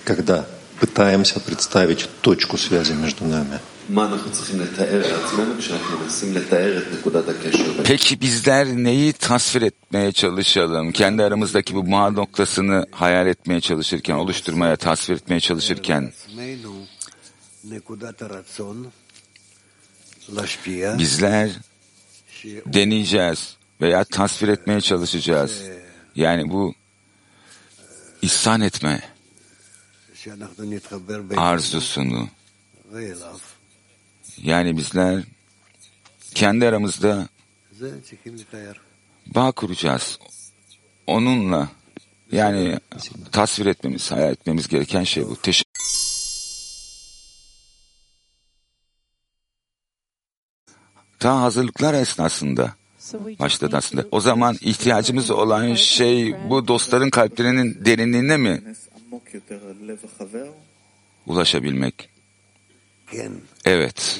когда 0.04 0.48
пытаемся 0.80 1.38
представить 1.38 2.08
точку 2.20 2.56
связи 2.58 2.94
между 2.94 3.24
нами? 3.24 3.60
Peki 7.83 8.21
bizler 8.21 8.67
neyi 8.67 9.13
tasvir 9.13 9.61
etmeye 9.61 10.11
çalışalım? 10.11 10.91
Kendi 10.91 11.23
aramızdaki 11.23 11.75
bu 11.75 11.91
bağ 11.91 12.09
noktasını 12.09 12.85
hayal 12.91 13.27
etmeye 13.27 13.61
çalışırken, 13.61 14.15
oluşturmaya, 14.15 14.75
tasvir 14.75 15.15
etmeye 15.15 15.39
çalışırken. 15.39 16.11
Bizler 20.99 21.49
deneyeceğiz 22.65 23.57
veya 23.81 24.03
tasvir 24.03 24.47
etmeye 24.47 24.81
çalışacağız. 24.81 25.63
Yani 26.15 26.49
bu 26.51 26.73
ihsan 28.21 28.61
etme 28.61 29.01
arzusunu 31.37 32.27
yani 34.37 34.77
bizler 34.77 35.23
kendi 36.35 36.67
aramızda 36.67 37.27
bağ 39.35 39.51
kuracağız. 39.51 40.19
Onunla 41.07 41.69
yani 42.31 42.79
tasvir 43.31 43.65
etmemiz, 43.65 44.11
hayal 44.11 44.31
etmemiz 44.31 44.67
gereken 44.67 45.03
şey 45.03 45.25
bu. 45.25 45.35
Teşekkür 45.35 45.73
Ta 51.19 51.41
hazırlıklar 51.41 51.93
esnasında 51.93 52.75
başladı 53.39 53.77
aslında. 53.77 54.05
O 54.11 54.19
zaman 54.19 54.57
ihtiyacımız 54.61 55.31
olan 55.31 55.73
şey 55.73 56.35
bu 56.49 56.67
dostların 56.67 57.09
kalplerinin 57.09 57.85
derinliğine 57.85 58.37
mi 58.37 58.63
ulaşabilmek? 61.27 62.12
Evet. 63.65 64.19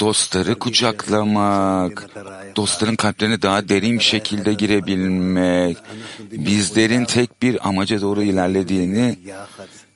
Dostları 0.00 0.58
kucaklamak, 0.58 2.10
dostların 2.56 2.96
kalplerine 2.96 3.42
daha 3.42 3.68
derin 3.68 3.98
bir 3.98 4.04
şekilde 4.04 4.54
girebilmek, 4.54 5.76
bizlerin 6.20 7.04
tek 7.04 7.42
bir 7.42 7.68
amaca 7.68 8.00
doğru 8.00 8.22
ilerlediğini 8.22 9.18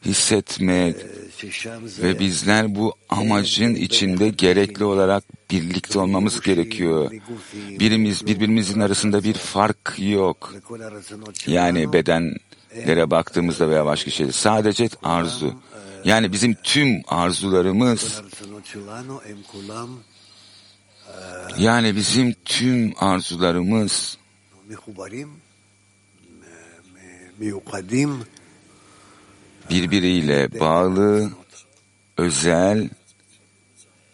hissetmek 0.05 0.97
ve 2.03 2.19
bizler 2.19 2.75
bu 2.75 2.95
amacın 3.09 3.75
içinde 3.75 4.29
gerekli 4.29 4.85
olarak 4.85 5.25
birlikte 5.51 5.99
olmamız 5.99 6.41
gerekiyor. 6.41 7.11
Birimiz 7.81 8.27
birbirimizin 8.27 8.81
arasında 8.81 9.25
bir 9.25 9.35
fark 9.35 9.95
yok. 9.99 10.55
Yani 11.47 11.93
bedenlere 12.75 13.11
baktığımızda 13.11 13.71
veya 13.71 13.85
başka 13.85 14.11
şey. 14.11 14.33
Sadece 14.33 14.89
arzu. 15.03 15.55
Yani 16.05 16.33
bizim 16.33 16.55
tüm 16.55 17.03
arzularımız 17.09 18.23
yani 21.59 21.97
bizim 21.97 22.35
tüm 22.45 22.95
arzularımız 22.99 24.19
birbiriyle 29.71 30.61
bağlı, 30.61 31.31
özel, 32.17 32.89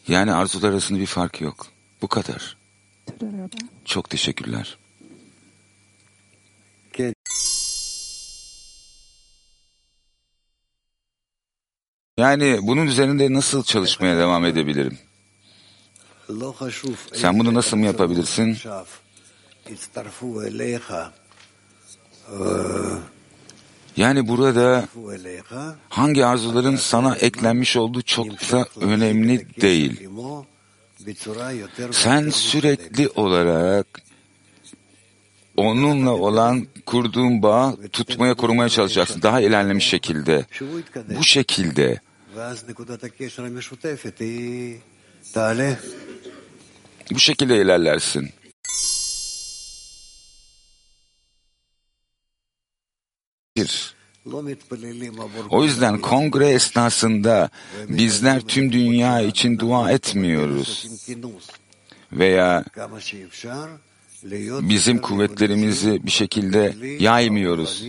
yani 0.09 0.33
arzular 0.33 0.71
arasında 0.71 0.99
bir 0.99 1.07
fark 1.07 1.41
yok. 1.41 1.67
Bu 2.03 2.09
kadar. 2.09 2.57
Çok 3.85 4.11
teşekkürler. 4.11 4.79
Yani 12.21 12.59
bunun 12.63 12.87
üzerinde 12.87 13.33
nasıl 13.33 13.63
çalışmaya 13.63 14.19
devam 14.19 14.45
edebilirim? 14.45 14.99
Sen 17.15 17.39
bunu 17.39 17.55
nasıl 17.55 17.77
mı 17.77 17.87
yapabilirsin? 17.87 18.59
Yani 23.97 24.29
burada 24.29 24.89
hangi 25.89 26.27
arzuların 26.27 26.77
sana 26.77 27.17
eklenmiş 27.17 27.77
olduğu 27.77 28.03
çok 28.03 28.27
da 28.27 28.67
önemli 28.81 29.47
değil. 29.61 30.09
Sen 31.91 32.31
sürekli 32.31 33.09
olarak 33.09 33.87
onunla 35.57 36.11
olan 36.11 36.67
kurduğun 36.87 37.43
bağ 37.43 37.77
tutmaya 37.93 38.35
korumaya 38.35 38.69
çalışacaksın. 38.69 39.23
Daha 39.23 39.41
ilerlemiş 39.41 39.87
şekilde. 39.87 40.47
Bu 41.19 41.23
şekilde 41.25 42.01
bu 47.11 47.19
şekilde 47.19 47.63
ilerlersin. 47.63 48.31
Bir. 53.57 53.95
O 55.51 55.65
yüzden 55.65 56.01
kongre 56.01 56.49
esnasında 56.49 57.51
bizler 57.89 58.41
tüm 58.41 58.73
dünya 58.73 59.21
için 59.21 59.59
dua 59.59 59.93
etmiyoruz. 59.93 60.87
veya 62.13 62.65
bizim 64.63 64.99
kuvvetlerimizi 64.99 66.07
bir 66.07 66.11
şekilde 66.11 66.75
yaymıyoruz, 66.99 67.85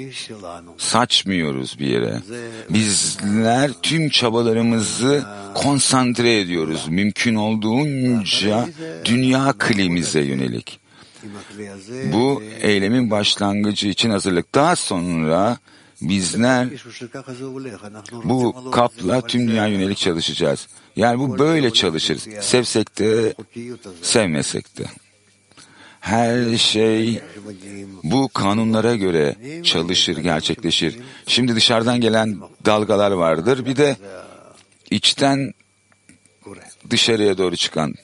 saçmıyoruz 0.78 1.80
bir 1.80 1.88
yere. 1.88 2.22
Bizler 2.70 3.72
tüm 3.82 4.10
çabalarımızı 4.10 5.24
konsantre 5.54 6.40
ediyoruz 6.40 6.88
mümkün 6.90 7.36
olduğunca 7.36 8.70
dünya 9.06 9.54
klimize 9.58 10.22
yönelik. 10.22 10.80
Bu 12.14 12.44
eylemin 12.62 13.12
başlangıcı 13.12 13.88
için 13.88 14.10
hazırlık. 14.10 14.56
Daha 14.56 14.76
sonra 14.76 15.58
bizler 16.02 16.68
bu 18.24 18.72
kapla 18.72 19.22
tüm 19.22 19.48
dünya 19.48 19.68
yönelik 19.68 19.98
çalışacağız. 19.98 20.68
Yani 20.96 21.20
bu 21.20 21.40
böyle 21.40 21.74
çalışır. 21.74 22.18
Sevsek 22.42 23.00
de, 23.00 23.34
sevmesek 24.02 24.78
de. 24.78 24.84
Her 26.02 26.58
şey 26.58 27.22
bu 28.04 28.30
kanunlara 28.30 28.96
göre 28.96 29.36
çalışır, 29.64 30.18
gerçekleşir. 30.18 31.00
Şimdi 31.28 31.56
dışarıdan 31.56 32.02
gelen 32.02 32.38
dalgalar 32.66 33.12
vardır. 33.12 33.66
Bir 33.66 33.76
de 33.76 33.98
içten 34.92 35.54
dışarıya 36.90 37.38
doğru 37.38 37.56
çıkan. 37.56 37.96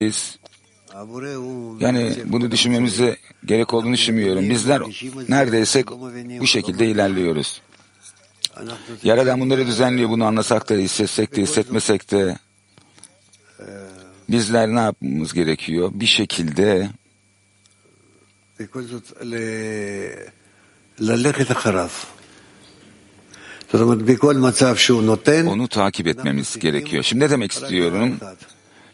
Biz 0.00 0.38
yani 1.80 2.12
bunu 2.24 2.50
düşünmemize 2.50 3.16
gerek 3.44 3.74
olduğunu 3.74 3.92
düşünmüyorum. 3.92 4.50
Bizler 4.50 4.82
neredeyse 5.28 5.84
bu 6.40 6.46
şekilde 6.46 6.86
ilerliyoruz. 6.86 7.60
Yaradan 9.02 9.40
bunları 9.40 9.66
düzenliyor. 9.66 10.10
Bunu 10.10 10.24
anlasak 10.24 10.68
da, 10.68 10.74
hissetsek 10.74 11.36
de, 11.36 11.42
hissetmesek 11.42 12.10
de 12.10 12.38
bizler 14.28 14.68
ne 14.68 14.80
yapmamız 14.80 15.32
gerekiyor? 15.32 15.90
Bir 15.94 16.06
şekilde 16.06 16.90
onu 25.48 25.68
takip 25.68 26.06
etmemiz 26.06 26.58
gerekiyor. 26.58 27.02
Şimdi 27.02 27.24
ne 27.24 27.30
demek 27.30 27.52
istiyorum? 27.52 28.16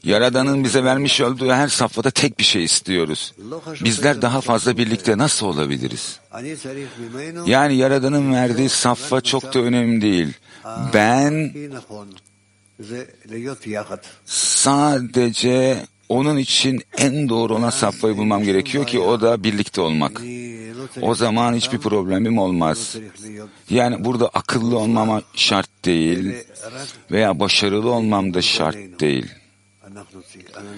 Yaradan'ın 0.05 0.64
bize 0.64 0.84
vermiş 0.84 1.20
olduğu 1.20 1.53
her 1.53 1.68
safhada 1.68 2.11
tek 2.11 2.38
bir 2.38 2.44
şey 2.44 2.64
istiyoruz. 2.64 3.32
Bizler 3.84 4.22
daha 4.22 4.40
fazla 4.40 4.76
birlikte 4.76 5.18
nasıl 5.18 5.46
olabiliriz? 5.46 6.20
Yani 7.46 7.76
Yaradan'ın 7.76 8.34
verdiği 8.34 8.68
safha 8.68 9.20
çok 9.20 9.55
da 9.55 9.59
önemli 9.59 10.03
değil. 10.03 10.28
Ben 10.94 11.53
sadece 14.26 15.86
onun 16.09 16.36
için 16.36 16.82
en 16.98 17.28
doğru 17.28 17.55
olan 17.55 17.70
safhayı 17.70 18.16
bulmam 18.16 18.44
gerekiyor 18.44 18.86
ki 18.86 19.01
o 19.01 19.20
da 19.20 19.44
birlikte 19.44 19.80
olmak. 19.80 20.22
O 21.03 21.14
zaman 21.14 21.55
hiçbir 21.55 21.78
problemim 21.78 22.38
olmaz. 22.38 22.96
Yani 23.70 24.05
burada 24.05 24.28
akıllı 24.28 24.78
olmama 24.78 25.22
şart 25.34 25.84
değil 25.84 26.34
veya 27.11 27.40
başarılı 27.40 27.90
olmam 27.90 28.34
da 28.34 28.42
şart 28.42 29.01
değil. 29.01 29.26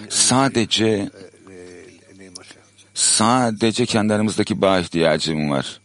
Sadece 0.09 1.11
sadece 2.95 3.87
kendi 3.87 4.15
aramızdaki 4.15 4.61
bağ 4.61 4.81
ihtiyacım 4.81 5.51
var. 5.51 5.81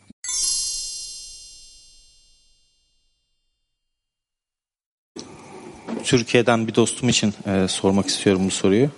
Türkiye'den 6.04 6.68
bir 6.68 6.76
dostum 6.76 7.10
için 7.10 7.34
e, 7.46 7.68
sormak 7.68 8.08
istiyorum 8.08 8.46
bu 8.46 8.52
soruyu. 8.52 8.90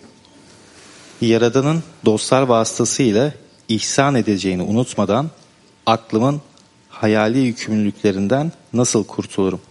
Yaradan'ın 1.22 1.84
dostlar 2.06 2.42
vasıtasıyla 2.42 3.34
ihsan 3.70 4.16
edeceğini 4.16 4.62
unutmadan 4.62 5.30
aklımın 5.86 6.42
hayali 6.90 7.40
yükümlülüklerinden 7.40 8.52
nasıl 8.74 9.04
kurtulurum? 9.04 9.62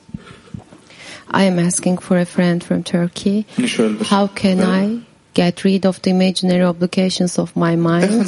I 1.30 1.44
am 1.44 1.60
asking 1.60 1.98
for 2.00 2.18
a 2.18 2.26
friend 2.26 2.64
from 2.64 2.84
Turkey. 2.84 3.46
How 4.04 4.28
can 4.28 4.62
I 4.62 5.02
get 5.34 5.64
rid 5.64 5.86
of 5.86 6.02
the 6.02 6.12
imaginary 6.12 6.64
obligations 6.64 7.40
of 7.40 7.56
my 7.56 7.76
mind 7.76 8.28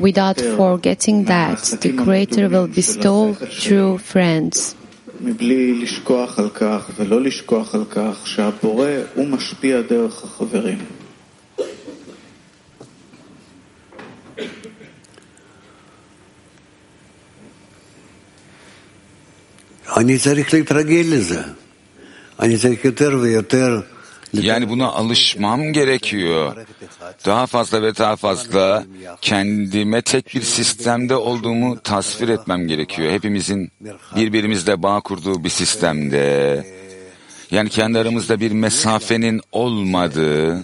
without 0.00 0.40
forgetting 0.40 1.24
that 1.24 1.58
the 1.80 1.92
Creator 1.92 2.48
will 2.48 2.66
bestow 2.66 3.34
true 3.34 3.98
friends? 3.98 4.74
מבלי 5.20 5.72
לשכוח 5.72 6.38
על 6.38 6.50
כך 6.50 6.90
ולא 6.96 7.20
לשכוח 7.22 7.74
על 7.74 7.84
כך 7.90 8.26
שהבורא 8.26 8.88
הוא 9.14 9.28
משפיע 9.28 9.80
דרך 9.80 10.24
החברים. 10.24 10.78
אני 19.96 20.18
צריך 20.18 20.54
להתרגל 20.54 21.04
לזה. 21.06 21.42
Yani 24.33 24.69
buna 24.69 24.87
alışmam 24.87 25.73
gerekiyor. 25.73 26.55
Daha 27.25 27.47
fazla 27.47 27.81
ve 27.81 27.97
daha 27.97 28.15
fazla 28.15 28.85
kendime 29.21 30.01
tek 30.01 30.35
bir 30.35 30.41
sistemde 30.41 31.15
olduğumu 31.15 31.79
tasvir 31.79 32.29
etmem 32.29 32.67
gerekiyor. 32.67 33.11
Hepimizin 33.11 33.71
birbirimizle 34.15 34.83
bağ 34.83 35.01
kurduğu 35.01 35.43
bir 35.43 35.49
sistemde. 35.49 36.65
Yani 37.51 37.69
kendi 37.69 37.99
aramızda 37.99 38.39
bir 38.39 38.51
mesafenin 38.51 39.41
olmadığı 39.51 40.63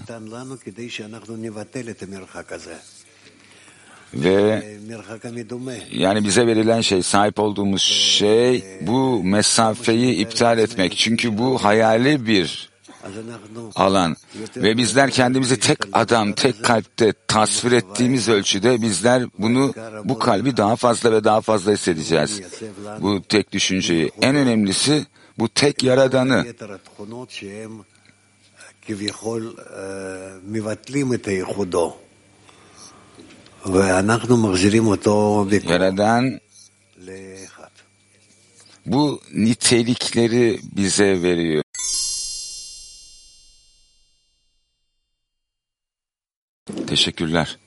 Ve 4.14 4.64
yani 5.92 6.26
bize 6.26 6.48
verilen 6.48 6.82
şey, 6.82 7.04
sahip 7.04 7.40
olduğumuz 7.40 7.82
şey 7.82 8.64
bu 8.82 9.24
mesafeyi 9.24 10.16
iptal 10.16 10.58
etmek. 10.58 10.98
Çünkü 10.98 11.38
bu 11.38 11.64
hayali 11.64 12.28
bir 12.28 12.70
alan. 13.76 14.16
Ve 14.58 14.78
bizler 14.78 15.12
kendimizi 15.12 15.60
tek 15.60 15.78
adam, 15.94 16.34
tek 16.34 16.64
kalpte 16.64 17.14
tasvir 17.28 17.72
ettiğimiz 17.72 18.30
ölçüde 18.30 18.82
bizler 18.82 19.24
bunu, 19.40 19.74
bu 20.04 20.20
kalbi 20.20 20.58
daha 20.58 20.76
fazla 20.76 21.12
ve 21.12 21.24
daha 21.24 21.42
fazla 21.42 21.72
hissedeceğiz. 21.72 22.42
Bu 23.02 23.22
tek 23.24 23.52
düşünceyi. 23.52 24.12
En 24.22 24.36
önemlisi 24.36 25.06
bu 25.40 25.50
tek 25.50 25.84
yaradanı. 25.84 26.46
Yaradan 35.70 36.40
bu 38.86 39.22
nitelikleri 39.34 40.60
bize 40.76 41.22
veriyor. 41.22 41.64
Teşekkürler. 46.88 47.58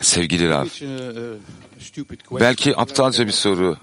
Sevgili 0.00 0.48
Rav. 0.48 0.66
Belki 2.40 2.76
aptalca 2.76 3.26
bir 3.26 3.32
soru. 3.32 3.76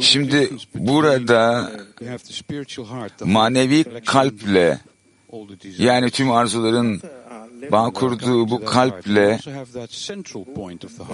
Şimdi 0.00 0.50
burada 0.74 1.72
manevi 3.24 3.84
kalple 4.04 4.80
yani 5.78 6.10
tüm 6.10 6.30
arzuların 6.30 7.02
bağ 7.72 7.90
kurduğu 7.90 8.50
bu 8.50 8.64
kalple 8.64 9.40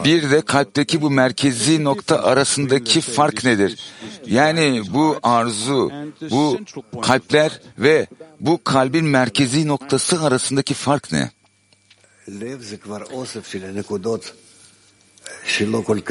bir 0.04 0.30
de 0.30 0.40
kalpteki 0.40 1.02
bu 1.02 1.10
merkezi 1.10 1.84
nokta 1.84 2.22
arasındaki 2.22 3.00
fark 3.00 3.44
nedir? 3.44 3.78
Yani 4.26 4.82
bu 4.90 5.16
arzu, 5.22 5.92
bu 6.30 6.58
kalpler 7.02 7.60
ve 7.78 8.06
bu 8.40 8.64
kalbin 8.64 9.04
merkezi 9.04 9.68
noktası 9.68 10.22
arasındaki 10.22 10.74
fark 10.74 11.12
ne? 11.12 11.30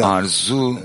Arzu 0.05 0.79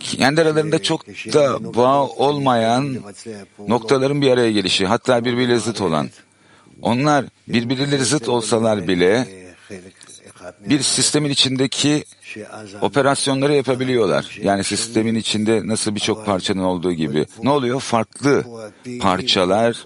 kendi 0.00 0.40
aralarında 0.40 0.82
çok 0.82 1.06
da 1.08 1.74
bağ 1.74 2.06
olmayan 2.06 2.96
noktaların 3.68 4.22
bir 4.22 4.30
araya 4.30 4.52
gelişi, 4.52 4.86
hatta 4.86 5.24
birbiriyle 5.24 5.58
zıt 5.58 5.80
olan. 5.80 6.10
Onlar 6.82 7.24
birbirleri 7.48 8.04
zıt 8.04 8.28
olsalar 8.28 8.88
bile 8.88 9.28
bir 10.68 10.80
sistemin 10.80 11.30
içindeki 11.30 12.04
operasyonları 12.80 13.54
yapabiliyorlar. 13.54 14.38
Yani 14.42 14.64
sistemin 14.64 15.14
içinde 15.14 15.66
nasıl 15.66 15.94
birçok 15.94 16.26
parçanın 16.26 16.62
olduğu 16.62 16.92
gibi. 16.92 17.26
Ne 17.42 17.50
oluyor? 17.50 17.80
Farklı 17.80 18.44
parçalar 19.00 19.84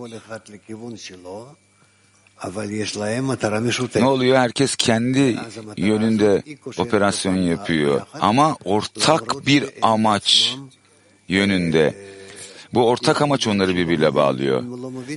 ne 4.01 4.07
oluyor? 4.07 4.37
Herkes 4.37 4.77
kendi 4.77 5.39
yönünde 5.77 6.43
operasyon 6.79 7.37
yapıyor. 7.37 8.01
Ama 8.21 8.57
ortak 8.65 9.47
bir 9.47 9.65
amaç 9.83 10.57
yönünde. 11.29 11.95
Bu 12.75 12.89
ortak 12.89 13.23
amaç 13.23 13.47
onları 13.47 13.77
birbiriyle 13.77 14.15
bağlıyor. 14.15 14.65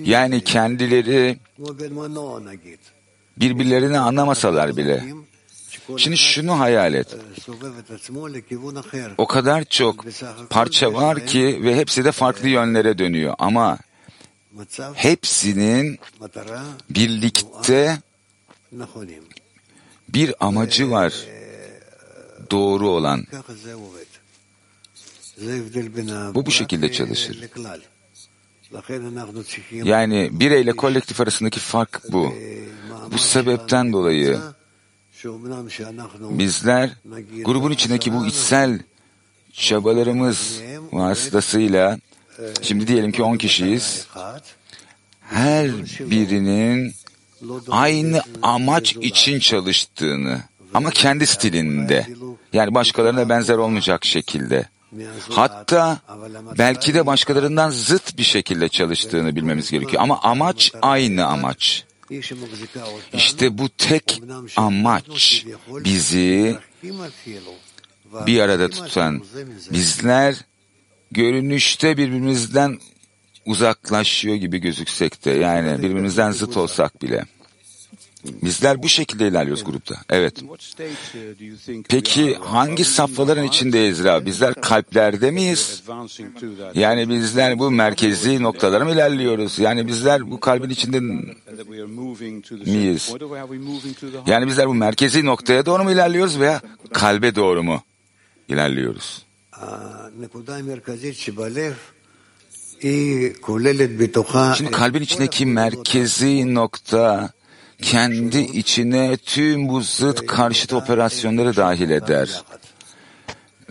Yani 0.06 0.44
kendileri 0.44 1.40
birbirlerini 3.38 4.00
anlamasalar 4.00 4.78
bile. 4.78 5.04
Şimdi 5.98 6.18
şunu 6.18 6.60
hayal 6.60 6.94
et. 6.94 7.16
O 9.18 9.28
kadar 9.28 9.64
çok 9.64 10.06
parça 10.50 10.94
var 10.94 11.26
ki 11.26 11.60
ve 11.64 11.76
hepsi 11.76 12.06
de 12.06 12.12
farklı 12.12 12.48
yönlere 12.48 12.98
dönüyor. 12.98 13.36
Ama 13.40 13.78
hepsinin 14.94 16.00
birlikte 16.90 18.00
bir 20.10 20.34
amacı 20.40 20.92
var. 20.92 21.14
Doğru 22.52 22.90
olan. 22.90 23.26
Bu 26.34 26.46
bu 26.46 26.52
şekilde 26.52 26.92
çalışır. 26.92 27.50
Yani 29.72 30.30
bireyle 30.32 30.74
kolektif 30.74 31.22
arasındaki 31.22 31.60
fark 31.60 32.02
bu. 32.12 32.34
Bu 33.12 33.18
sebepten 33.18 33.94
dolayı 33.94 34.40
bizler 36.22 36.90
grubun 37.46 37.72
içindeki 37.72 38.14
bu 38.14 38.26
içsel 38.26 38.80
çabalarımız 39.54 40.62
vasıtasıyla 40.92 42.00
şimdi 42.62 42.88
diyelim 42.88 43.12
ki 43.12 43.24
10 43.24 43.38
kişiyiz. 43.38 44.08
Her 45.22 45.72
birinin 46.00 46.94
aynı 47.70 48.22
amaç 48.42 48.96
için 48.96 49.40
çalıştığını 49.40 50.42
ama 50.74 50.90
kendi 50.90 51.28
stilinde 51.28 52.08
yani 52.54 52.74
başkalarına 52.74 53.30
benzer 53.30 53.58
olmayacak 53.58 54.06
şekilde 54.06 54.70
hatta 55.30 56.00
belki 56.58 56.94
de 56.94 57.06
başkalarından 57.06 57.70
zıt 57.70 58.18
bir 58.18 58.24
şekilde 58.24 58.70
çalıştığını 58.70 59.36
bilmemiz 59.36 59.72
gerekiyor 59.72 60.04
ama 60.04 60.20
amaç 60.22 60.72
aynı 60.82 61.26
amaç. 61.26 61.84
İşte 63.14 63.58
bu 63.58 63.70
tek 63.70 64.22
amaç 64.58 65.46
bizi 65.70 66.58
bir 68.28 68.40
arada 68.40 68.70
tutan. 68.70 69.24
Bizler 69.72 70.36
görünüşte 71.12 71.98
birbirimizden 71.98 72.80
uzaklaşıyor 73.46 74.36
gibi 74.36 74.58
gözüksek 74.58 75.26
de 75.26 75.32
yani 75.32 75.84
birbirimizden 75.84 76.32
zıt 76.32 76.58
olsak 76.58 77.02
bile. 77.02 77.26
Bizler 78.44 78.84
bu 78.84 78.90
şekilde 78.90 79.28
ilerliyoruz 79.28 79.64
grupta. 79.64 79.96
Evet. 80.10 80.44
Peki 81.90 82.36
hangi 82.36 82.84
safhaların 82.84 83.44
içindeyiz 83.44 84.04
Rab? 84.04 84.26
Bizler 84.26 84.54
kalplerde 84.54 85.32
miyiz? 85.32 85.84
Yani 86.74 87.10
bizler 87.10 87.60
bu 87.60 87.72
merkezi 87.72 88.44
noktalara 88.44 88.86
mı 88.86 88.92
ilerliyoruz? 88.92 89.60
Yani 89.60 89.88
bizler 89.88 90.32
bu 90.32 90.40
kalbin 90.40 90.70
içinde 90.70 91.00
miyiz? 92.66 93.14
Yani 94.28 94.48
bizler 94.48 94.68
bu 94.68 94.74
merkezi 94.74 95.26
noktaya 95.26 95.66
doğru 95.66 95.84
mu 95.84 95.92
ilerliyoruz 95.92 96.40
veya 96.40 96.62
kalbe 96.94 97.36
doğru 97.36 97.64
mu 97.64 97.84
ilerliyoruz? 98.50 99.27
Şimdi 104.54 104.72
kalbin 104.72 105.02
içindeki 105.02 105.46
merkezi 105.46 106.56
nokta 106.56 107.30
kendi 107.82 108.40
içine 108.40 109.18
tüm 109.18 109.70
bu 109.70 109.82
zıt 109.82 110.26
karşıt 110.26 110.74
operasyonları 110.74 111.56
dahil 111.56 111.90
eder. 111.90 112.44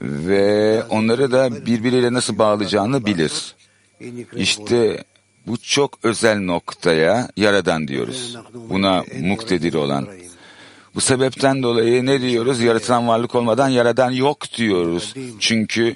Ve 0.00 0.82
onları 0.84 1.32
da 1.32 1.66
birbiriyle 1.66 2.12
nasıl 2.12 2.38
bağlayacağını 2.38 3.06
bilir. 3.06 3.54
İşte 4.36 5.04
bu 5.46 5.56
çok 5.56 5.98
özel 6.02 6.40
noktaya 6.40 7.28
yaradan 7.36 7.88
diyoruz. 7.88 8.36
Buna 8.54 9.04
muktedir 9.20 9.74
olan. 9.74 10.08
Bu 10.96 11.00
sebepten 11.00 11.62
dolayı 11.62 12.06
ne 12.06 12.20
diyoruz? 12.20 12.60
Yaratılan 12.60 13.08
varlık 13.08 13.34
olmadan 13.34 13.68
yaradan 13.68 14.10
yok 14.10 14.52
diyoruz. 14.56 15.14
Çünkü 15.40 15.94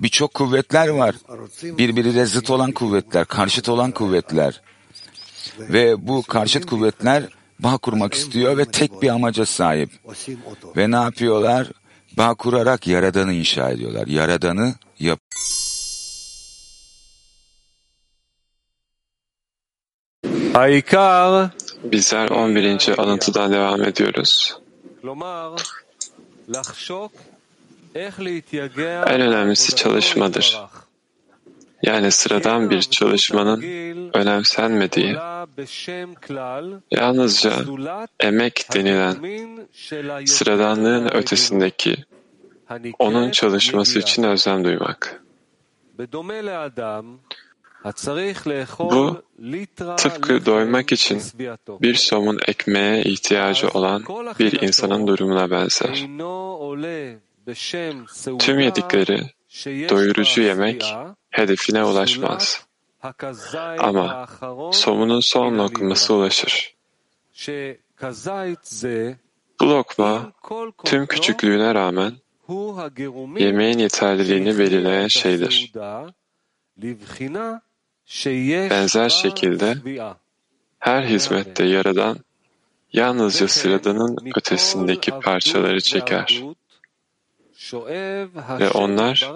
birçok 0.00 0.34
kuvvetler 0.34 0.88
var. 0.88 1.14
Birbiriyle 1.62 2.26
zıt 2.26 2.50
olan 2.50 2.72
kuvvetler, 2.72 3.24
karşıt 3.24 3.68
olan 3.68 3.90
kuvvetler. 3.90 4.60
Ve 5.58 6.06
bu 6.08 6.22
karşıt 6.22 6.66
kuvvetler 6.66 7.28
bağ 7.58 7.78
kurmak 7.78 8.14
istiyor 8.14 8.58
ve 8.58 8.64
tek 8.64 9.02
bir 9.02 9.08
amaca 9.08 9.46
sahip. 9.46 9.90
Ve 10.76 10.90
ne 10.90 10.96
yapıyorlar? 10.96 11.70
Bağ 12.16 12.34
kurarak 12.34 12.86
Yaradan'ı 12.86 13.32
inşa 13.32 13.70
ediyorlar. 13.70 14.06
Yaradan'ı 14.06 14.74
yap. 14.98 15.20
Bizler 21.84 22.28
11. 22.28 22.98
alıntıdan 22.98 23.52
devam 23.52 23.84
ediyoruz. 23.84 24.58
En 29.06 29.20
önemlisi 29.20 29.74
çalışmadır. 29.74 30.60
Yani 31.82 32.10
sıradan 32.10 32.70
bir 32.70 32.80
çalışmanın 32.80 33.62
önemsenmediği, 34.14 35.16
yalnızca 36.90 37.52
emek 38.20 38.66
denilen 38.74 39.16
sıradanlığın 40.26 41.08
ötesindeki 41.14 41.96
onun 42.98 43.30
çalışması 43.30 43.98
için 43.98 44.22
özlem 44.22 44.64
duymak. 44.64 45.22
Bu 48.78 49.22
tıpkı 49.96 50.46
doymak 50.46 50.92
için 50.92 51.22
bir 51.82 51.94
somun 51.94 52.38
ekmeğe 52.48 53.02
ihtiyacı 53.02 53.68
olan 53.68 54.04
bir 54.38 54.60
insanın 54.60 55.06
durumuna 55.06 55.50
benzer. 55.50 56.06
Tüm 58.38 58.60
yedikleri 58.60 59.30
doyurucu 59.88 60.42
yemek 60.42 60.94
hedefine 61.30 61.84
ulaşmaz. 61.84 62.66
Ama 63.78 64.28
somunun 64.72 65.20
son 65.20 65.58
lokması 65.58 66.14
ulaşır. 66.14 66.74
Bu 69.60 69.70
lokma 69.70 70.32
tüm 70.84 71.06
küçüklüğüne 71.06 71.74
rağmen 71.74 72.12
yemeğin 73.38 73.78
yeterliliğini 73.78 74.58
belirleyen 74.58 75.08
şeydir. 75.08 75.72
Benzer 78.69 79.09
şekilde 79.09 79.77
her 80.79 81.03
hizmette 81.03 81.63
Yaradan 81.63 82.17
yalnızca 82.93 83.47
sıradanın 83.47 84.17
ötesindeki 84.35 85.11
parçaları 85.11 85.81
çeker 85.81 86.43
ve 88.59 88.69
onlar 88.69 89.31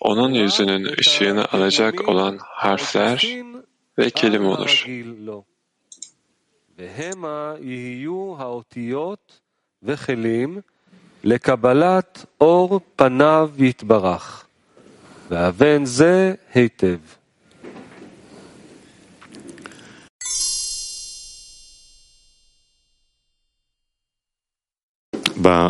onun 0.00 0.34
yüzünün 0.34 0.98
ışığını 1.00 1.44
alacak 1.52 2.08
olan 2.08 2.38
harfler 2.40 3.44
ve 3.98 4.10
kelime 4.10 4.46
olur. 4.46 4.86
לקבלת 11.24 12.26
אור 12.40 12.80
פניו 12.96 13.50
יתברך, 13.58 14.46
והבן 15.30 15.84
זה 15.84 16.34
היטב. 16.54 16.98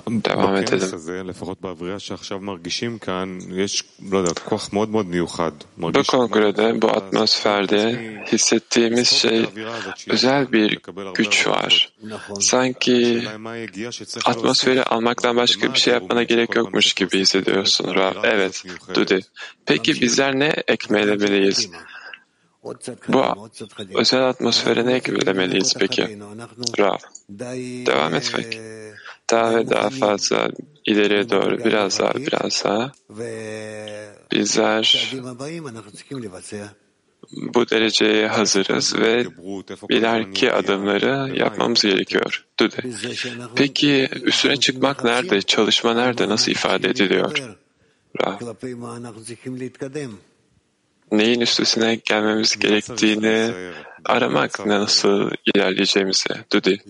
Devam 0.07 0.55
edelim. 0.55 0.89
Bu 5.77 6.03
kongrede, 6.03 6.81
bu 6.81 6.89
atmosferde 6.89 8.23
hissettiğimiz 8.31 9.07
şey 9.07 9.45
özel 10.09 10.51
bir 10.51 10.79
güç 11.15 11.47
var. 11.47 11.93
Sanki 12.39 13.23
atmosferi 14.25 14.83
almaktan 14.83 15.35
başka 15.35 15.73
bir 15.73 15.79
şey 15.79 15.93
yapmana 15.93 16.23
gerek 16.23 16.55
yokmuş 16.55 16.93
gibi 16.93 17.19
hissediyorsun 17.19 17.95
Rav. 17.95 18.13
Evet, 18.23 18.63
Dudi. 18.93 19.19
Peki 19.65 20.01
bizler 20.01 20.39
ne 20.39 20.53
ekmelemeliyiz? 20.67 21.69
Bu 23.07 23.49
özel 23.95 24.27
atmosfere 24.29 24.85
ne 24.85 24.93
eklemeliyiz 24.93 25.73
peki? 25.79 26.19
Rav, 26.79 26.97
devam 27.85 28.15
etmek 28.15 28.59
daha 29.31 29.55
ve 29.55 29.69
daha 29.69 29.89
fazla 29.89 30.49
ileriye 30.85 31.29
doğru 31.29 31.57
biraz 31.65 31.99
daha 31.99 32.13
biraz 32.15 32.63
daha 32.65 32.91
bizler 34.31 35.13
bu 37.31 37.69
dereceye 37.69 38.27
hazırız 38.27 38.99
ve 38.99 39.25
ileriki 39.89 40.51
adımları 40.51 41.37
yapmamız 41.37 41.81
gerekiyor. 41.81 42.45
Dude. 42.59 42.75
Peki 43.55 44.09
üstüne 44.21 44.57
çıkmak 44.57 45.03
nerede? 45.03 45.41
Çalışma 45.41 45.93
nerede? 45.93 46.29
Nasıl 46.29 46.51
ifade 46.51 46.89
ediliyor? 46.89 47.43
Neyin 51.11 51.41
üstesine 51.41 51.95
gelmemiz 51.95 52.59
gerektiğini 52.59 53.51
aramak 54.05 54.65
nasıl 54.65 55.31
ilerleyeceğimizi. 55.55 56.29
Dudi. 56.53 56.81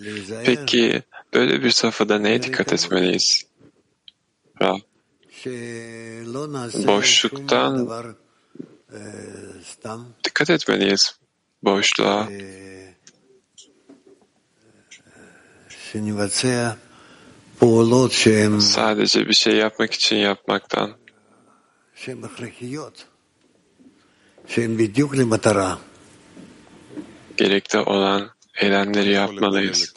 Peki 0.44 1.02
Böyle 1.34 1.62
bir 1.62 1.70
safhada 1.70 2.18
neye 2.18 2.42
dikkat 2.42 2.72
etmeliyiz? 2.72 3.42
Rab, 4.62 4.78
boşluktan 6.86 7.88
dikkat 10.24 10.50
etmeliyiz. 10.50 11.18
Boşluğa. 11.62 12.28
Sadece 18.60 19.28
bir 19.28 19.34
şey 19.34 19.54
yapmak 19.56 19.92
için 19.92 20.16
yapmaktan. 20.16 20.96
Gerekli 27.36 27.78
olan 27.78 28.31
eylemleri 28.54 29.10
yapmalıyız. 29.12 29.94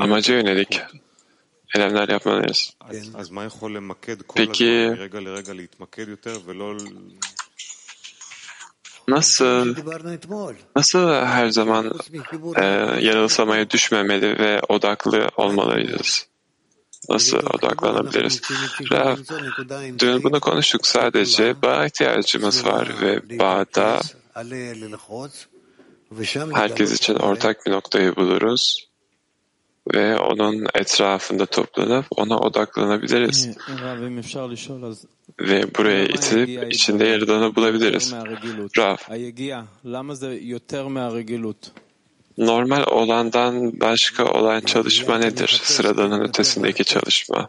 Amaca 0.00 0.34
yönelik 0.34 0.80
eylemler 1.74 2.08
yapmalıyız. 2.08 2.76
Peki 4.34 4.96
nasıl 9.08 9.74
nasıl 10.76 11.12
her 11.12 11.48
zaman 11.48 11.92
e, 12.56 12.64
yanılsamaya 13.00 13.70
düşmemeli 13.70 14.38
ve 14.38 14.60
odaklı 14.68 15.28
olmalıyız? 15.36 16.26
Nasıl 17.08 17.38
odaklanabiliriz? 17.38 18.42
Rav, 18.92 19.16
dün 19.98 20.22
bunu 20.22 20.40
konuştuk 20.40 20.86
sadece 20.86 21.62
bağ 21.62 21.86
ihtiyacımız 21.86 22.66
var 22.66 22.94
ve 23.00 23.38
bağda 23.38 24.00
herkes 26.54 26.92
için 26.92 27.14
ortak 27.14 27.66
bir 27.66 27.70
noktayı 27.72 28.16
buluruz. 28.16 28.88
Ve 29.94 30.18
onun 30.18 30.66
etrafında 30.74 31.46
toplanıp 31.46 32.06
ona 32.10 32.38
odaklanabiliriz. 32.38 33.48
ve 35.40 35.74
buraya 35.74 36.04
itilip 36.04 36.72
içinde 36.72 37.04
yaradanı 37.04 37.56
bulabiliriz. 37.56 38.14
Rav, 38.78 38.96
normal 42.38 42.84
olandan 42.86 43.80
başka 43.80 44.24
olan 44.24 44.60
çalışma 44.60 45.18
nedir? 45.18 45.60
Sıradanın 45.62 46.20
ötesindeki 46.20 46.84
çalışma. 46.84 47.48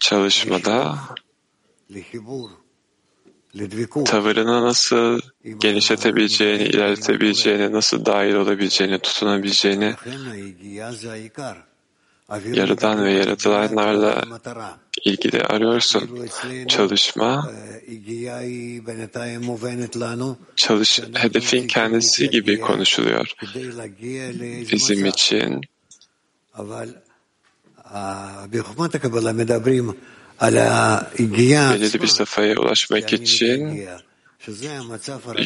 Çalışmada 0.00 0.98
tavırını 4.04 4.62
nasıl 4.62 5.20
genişletebileceğini, 5.60 6.62
ilerletebileceğini, 6.62 7.72
nasıl 7.72 8.04
dahil 8.04 8.34
olabileceğini, 8.34 8.98
tutunabileceğini, 8.98 9.94
yaradan 12.52 13.04
ve 13.04 13.12
yaratılanlarla 13.12 14.22
ilgili 15.04 15.42
arıyorsun. 15.42 16.28
Çalışma, 16.68 17.50
çalış, 20.56 21.00
hedefin 21.14 21.66
kendisi 21.66 22.30
gibi 22.30 22.60
konuşuluyor. 22.60 23.32
Bizim 24.72 25.06
için 25.06 25.60
belirli 30.40 32.02
bir 32.02 32.06
safhaya 32.06 32.56
ulaşmak 32.56 33.12
için 33.12 33.86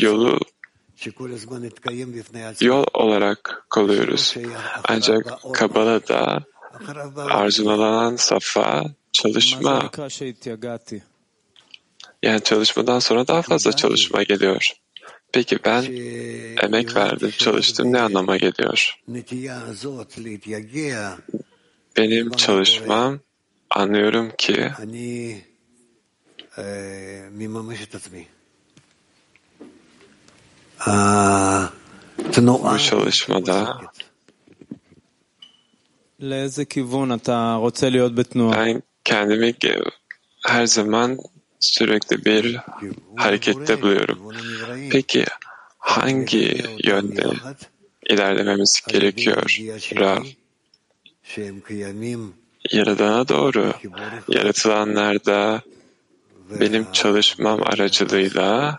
yolu 0.00 0.38
yol 2.60 2.84
olarak 2.94 3.66
kalıyoruz. 3.70 4.36
Ancak 4.88 5.38
Kabbala'da 5.54 6.44
arzulanan 7.16 8.16
safa 8.16 8.84
çalışma. 9.12 9.90
Yani 12.22 12.42
çalışmadan 12.42 12.98
sonra 12.98 13.26
daha 13.26 13.42
fazla 13.42 13.72
çalışma 13.72 14.22
geliyor. 14.22 14.72
Peki 15.32 15.58
ben 15.64 15.82
emek 16.62 16.96
verdim, 16.96 17.30
çalıştım 17.38 17.92
ne 17.92 18.00
anlama 18.00 18.36
geliyor? 18.36 18.98
Benim 21.96 22.30
çalışmam 22.30 23.20
anlıyorum 23.74 24.32
ki 24.38 24.70
bu 32.74 32.78
çalışmada 32.78 33.80
ben 38.52 38.82
kendimi 39.04 39.52
her 40.46 40.66
zaman 40.66 41.18
sürekli 41.60 42.24
bir 42.24 42.60
harekette 43.16 43.82
buluyorum. 43.82 44.18
Peki 44.90 45.24
hangi 45.78 46.62
yönde 46.84 47.24
ilerlememiz 48.10 48.80
gerekiyor? 48.88 49.58
Rav? 49.96 50.24
Yaradana 52.70 53.28
doğru, 53.28 53.72
yaratılanlarda 54.28 55.62
benim 56.60 56.92
çalışmam 56.92 57.62
aracılığıyla 57.62 58.78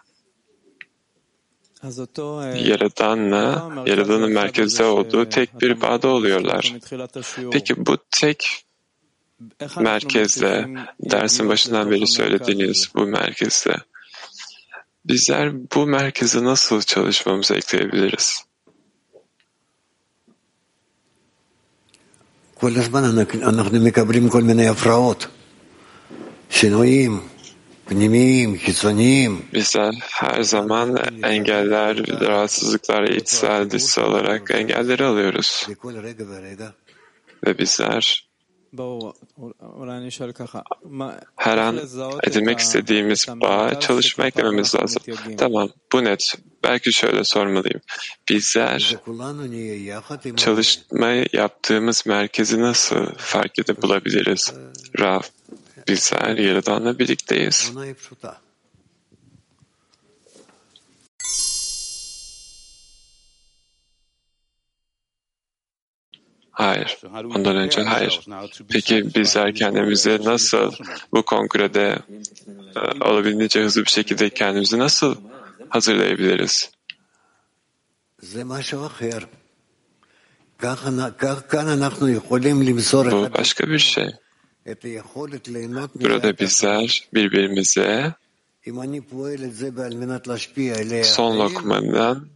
Yaradan'la 2.56 3.72
Yaradan'ın 3.86 4.32
merkezde 4.32 4.84
olduğu 4.84 5.30
tek 5.30 5.62
bir 5.62 5.82
bağda 5.82 6.08
oluyorlar. 6.08 6.74
Peki 7.52 7.86
bu 7.86 7.98
tek 8.12 8.66
merkezle, 9.80 10.70
dersin 11.00 11.50
başından 11.50 11.92
beri 11.92 12.08
söylediğiniz 12.08 12.90
bu 12.96 13.06
merkezle, 13.06 13.76
bizler 15.06 15.54
bu 15.76 15.88
merkeze 15.88 16.44
nasıl 16.44 16.82
çalışmamızı 16.82 17.56
ekleyebiliriz? 17.56 18.44
כל 22.55 22.71
הזמן 22.77 23.05
אנחנו 23.43 23.81
מקבלים 23.81 24.29
כל 24.29 24.43
מיני 24.43 24.69
הפרעות, 24.69 25.27
שינויים 26.51 27.21
פנימיים, 27.89 28.59
חיצוניים. 28.59 29.43
Bizler 29.53 29.93
her 30.21 30.43
zaman 30.43 30.97
engeller, 31.23 31.95
rahatsızlıklar, 32.21 33.03
içsel, 33.03 33.71
dışsal 33.71 34.03
olarak 34.03 34.51
engelleri 34.51 35.05
alıyoruz. 35.05 35.69
Ve 37.47 37.59
bizler 37.59 38.29
her 41.36 41.58
an 41.58 41.80
edinmek 42.24 42.60
istediğimiz 42.60 43.28
bağa 43.28 43.80
çalışma 43.80 44.26
eklememiz 44.26 44.76
lazım. 44.76 45.04
Tamam, 45.38 45.70
bu 45.94 46.04
net. 46.04 46.36
Belki 46.64 46.94
şöyle 46.94 47.24
sormalıyım. 47.24 47.82
Bizler 48.30 48.98
çalışma 50.36 51.08
yaptığımız 51.34 52.06
merkezi 52.06 52.62
nasıl 52.62 53.06
fark 53.18 53.60
edip 53.60 53.82
bulabiliriz? 53.82 54.54
Rav, 55.00 55.22
bizler 55.88 56.38
Yaradan'la 56.38 57.00
birlikteyiz. 57.00 57.72
Hayır. 66.54 66.98
Ondan 67.36 67.56
önce 67.56 67.82
hayır. 67.82 68.20
Peki 68.70 69.16
bizler 69.16 69.56
kendimizi 69.56 70.20
nasıl 70.24 70.72
bu 71.12 71.24
kongrede 71.24 72.00
e, 72.76 73.04
olabildiğince 73.04 73.64
hızlı 73.64 73.82
bir 73.86 73.90
şekilde 73.90 74.30
kendimizi 74.30 74.80
nasıl 74.80 75.16
hazırlayabiliriz? 75.70 76.72
Bu 83.12 83.34
başka 83.38 83.68
bir 83.68 83.80
şey. 83.80 84.10
Burada 85.96 86.38
bizler 86.40 87.08
birbirimize 87.14 88.14
son 91.04 91.40
lokmandan 91.40 92.28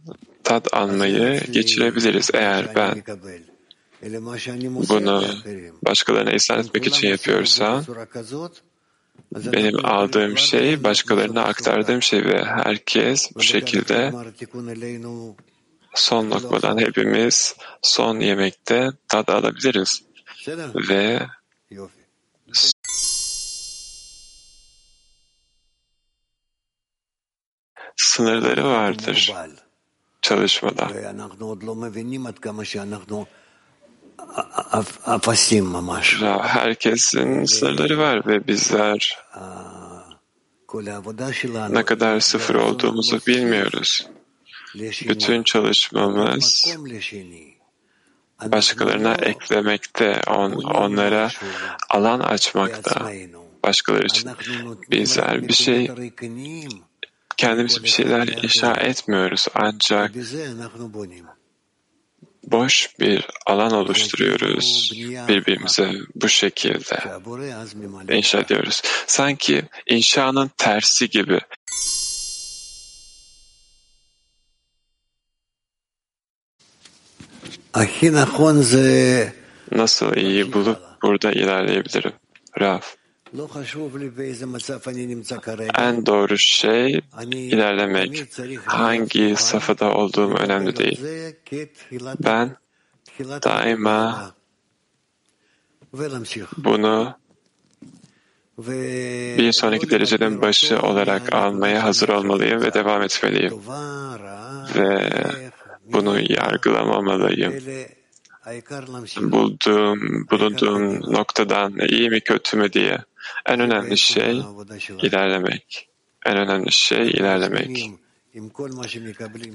tat 0.44 0.74
almayı 0.74 1.40
geçirebiliriz 1.52 2.30
eğer 2.34 2.74
ben 2.74 3.02
bunu 4.88 5.24
başkalarına 5.82 6.32
ihsan 6.32 6.58
etmek 6.58 6.86
için 6.86 7.08
yapıyorsam 7.08 7.84
benim 9.34 9.86
aldığım 9.86 10.38
şey 10.38 10.84
başkalarına 10.84 11.42
aktardığım 11.42 12.02
şey 12.02 12.24
ve 12.24 12.44
herkes 12.44 13.30
bu 13.34 13.42
şekilde 13.42 14.12
son 15.94 16.30
lokmadan 16.30 16.78
hepimiz 16.78 17.56
son 17.82 18.20
yemekte 18.20 18.90
tad 19.08 19.28
alabiliriz. 19.28 20.02
Ve 20.88 21.20
sınırları 27.96 28.64
vardır. 28.64 29.34
Çalışmada. 30.22 30.88
Herkesin 36.42 37.44
sınırları 37.44 37.98
var 37.98 38.26
ve 38.26 38.46
bizler 38.46 39.18
ne 41.70 41.84
kadar 41.84 42.20
sıfır 42.20 42.54
olduğumuzu 42.54 43.20
bilmiyoruz. 43.26 44.06
Bütün 45.08 45.42
çalışmamız 45.42 46.76
başkalarına 48.44 49.14
eklemekte, 49.14 50.22
on, 50.26 50.52
onlara 50.52 51.30
alan 51.90 52.20
açmakta, 52.20 53.12
başkaları 53.64 54.06
için. 54.06 54.30
Bizler 54.90 55.48
bir 55.48 55.52
şey, 55.52 55.90
kendimiz 57.36 57.84
bir 57.84 57.88
şeyler 57.88 58.28
inşa 58.28 58.74
etmiyoruz. 58.74 59.46
Ancak 59.54 60.14
boş 62.52 62.90
bir 63.00 63.26
alan 63.46 63.72
oluşturuyoruz 63.72 64.92
birbirimize 65.28 65.92
bu 66.14 66.28
şekilde 66.28 66.98
inşa 68.16 68.40
ediyoruz. 68.40 68.82
Sanki 69.06 69.62
inşanın 69.86 70.50
tersi 70.56 71.10
gibi. 71.10 71.40
Nasıl 79.72 80.16
iyi 80.16 80.52
bulup 80.52 80.78
burada 81.02 81.32
ilerleyebilirim? 81.32 82.12
Raf. 82.60 82.97
En 85.78 86.06
doğru 86.06 86.38
şey 86.38 87.00
ilerlemek. 87.32 88.24
Hangi 88.64 89.36
safhada 89.36 89.94
olduğum 89.94 90.34
önemli 90.34 90.76
değil. 90.76 91.00
Ben 92.24 92.56
daima 93.44 94.34
bunu 96.56 97.14
bir 99.38 99.52
sonraki 99.52 99.90
dereceden 99.90 100.40
başı 100.40 100.78
olarak 100.78 101.34
almaya 101.34 101.84
hazır 101.84 102.08
olmalıyım 102.08 102.62
ve 102.62 102.74
devam 102.74 103.02
etmeliyim. 103.02 103.52
Ve 104.74 105.10
bunu 105.92 106.20
yargılamamalıyım. 106.32 107.54
Bulduğum, 109.20 110.26
bulunduğum 110.30 111.12
noktadan 111.12 111.78
iyi 111.88 112.10
mi 112.10 112.20
kötü 112.20 112.56
mü 112.56 112.72
diye. 112.72 112.98
En 113.46 113.60
önemli 113.60 113.98
şey 113.98 114.42
ilerlemek. 115.02 115.88
En 116.26 116.36
önemli 116.36 116.72
şey 116.72 117.08
ilerlemek. 117.08 117.90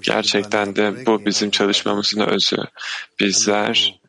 Gerçekten 0.02 0.76
de 0.76 1.06
bu 1.06 1.26
bizim 1.26 1.50
çalışmamızın 1.50 2.20
özü. 2.20 2.58
Bizler 3.20 4.00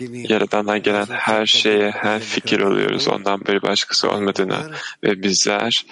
Yaradan'dan 0.00 0.82
gelen 0.82 1.06
her 1.06 1.46
şeye 1.46 1.90
her 1.90 2.20
fikir 2.20 2.60
oluyoruz 2.60 3.08
ondan 3.08 3.40
bir 3.40 3.62
başkası 3.62 4.10
olmadığına 4.10 4.70
ve 5.02 5.22
bizler 5.22 5.86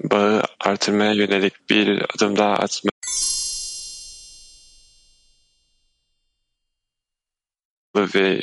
bağı 0.00 0.42
artırmaya 0.60 1.12
yönelik 1.12 1.70
bir 1.70 2.02
adım 2.16 2.36
daha 2.36 2.52
atma 2.52 2.90
ve 7.96 8.42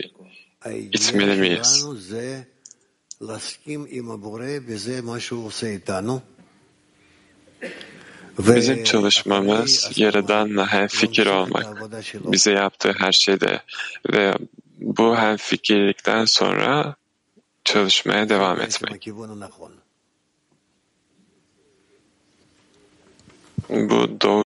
itmeli 0.65 1.39
miyiz? 1.39 1.85
Bizim 8.39 8.83
çalışmamız 8.83 9.91
Yaradan'la 9.95 10.67
hem 10.67 10.87
fikir 10.87 11.25
olmak, 11.25 11.91
bize 12.15 12.51
yaptığı 12.51 12.93
her 12.97 13.11
şeyde 13.11 13.61
ve 14.13 14.33
bu 14.79 15.15
hem 15.17 15.37
fikirlikten 15.37 16.25
sonra 16.25 16.95
çalışmaya 17.63 18.29
devam 18.29 18.61
etmek. 18.61 19.07
Bu 23.69 24.21
doğru 24.21 24.43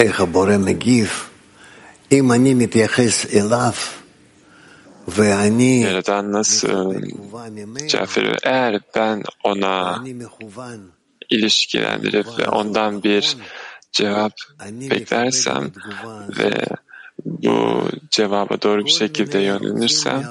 איך 0.00 0.20
הבורא 0.20 0.56
מגיב, 0.56 1.28
אם 2.12 2.32
אני 2.32 2.54
מתייחס 2.54 3.34
אליו 3.34 3.72
ואני 5.08 5.84
Yaradan 5.84 6.32
nasıl 6.32 6.94
cevap 7.88 8.16
veriyor? 8.16 8.36
Eğer 8.42 8.80
ben 8.94 9.22
ona 9.44 10.04
ilişkilendirip 11.30 12.26
ve 12.38 12.48
ondan 12.48 13.02
bir 13.02 13.36
cevap 13.92 14.32
beklersem 14.90 15.72
ve 16.38 16.66
bu 17.24 17.88
cevaba 18.10 18.62
doğru 18.62 18.84
bir 18.84 18.90
şekilde 18.90 19.38
yönelirsem 19.38 20.24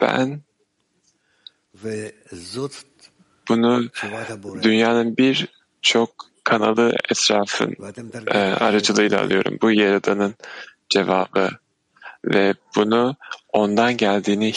ben 0.00 0.40
bunu 3.48 3.88
dünyanın 4.62 5.16
bir 5.16 5.48
çok 5.82 6.25
kanalı 6.47 6.93
etrafın 7.11 7.75
e, 8.27 8.37
aracılığıyla 8.37 9.21
alıyorum. 9.21 9.57
Bu 9.61 9.71
Yaradan'ın 9.71 10.35
cevabı 10.89 11.49
ve 12.25 12.53
bunu 12.75 13.15
ondan 13.53 13.97
geldiğini 13.97 14.47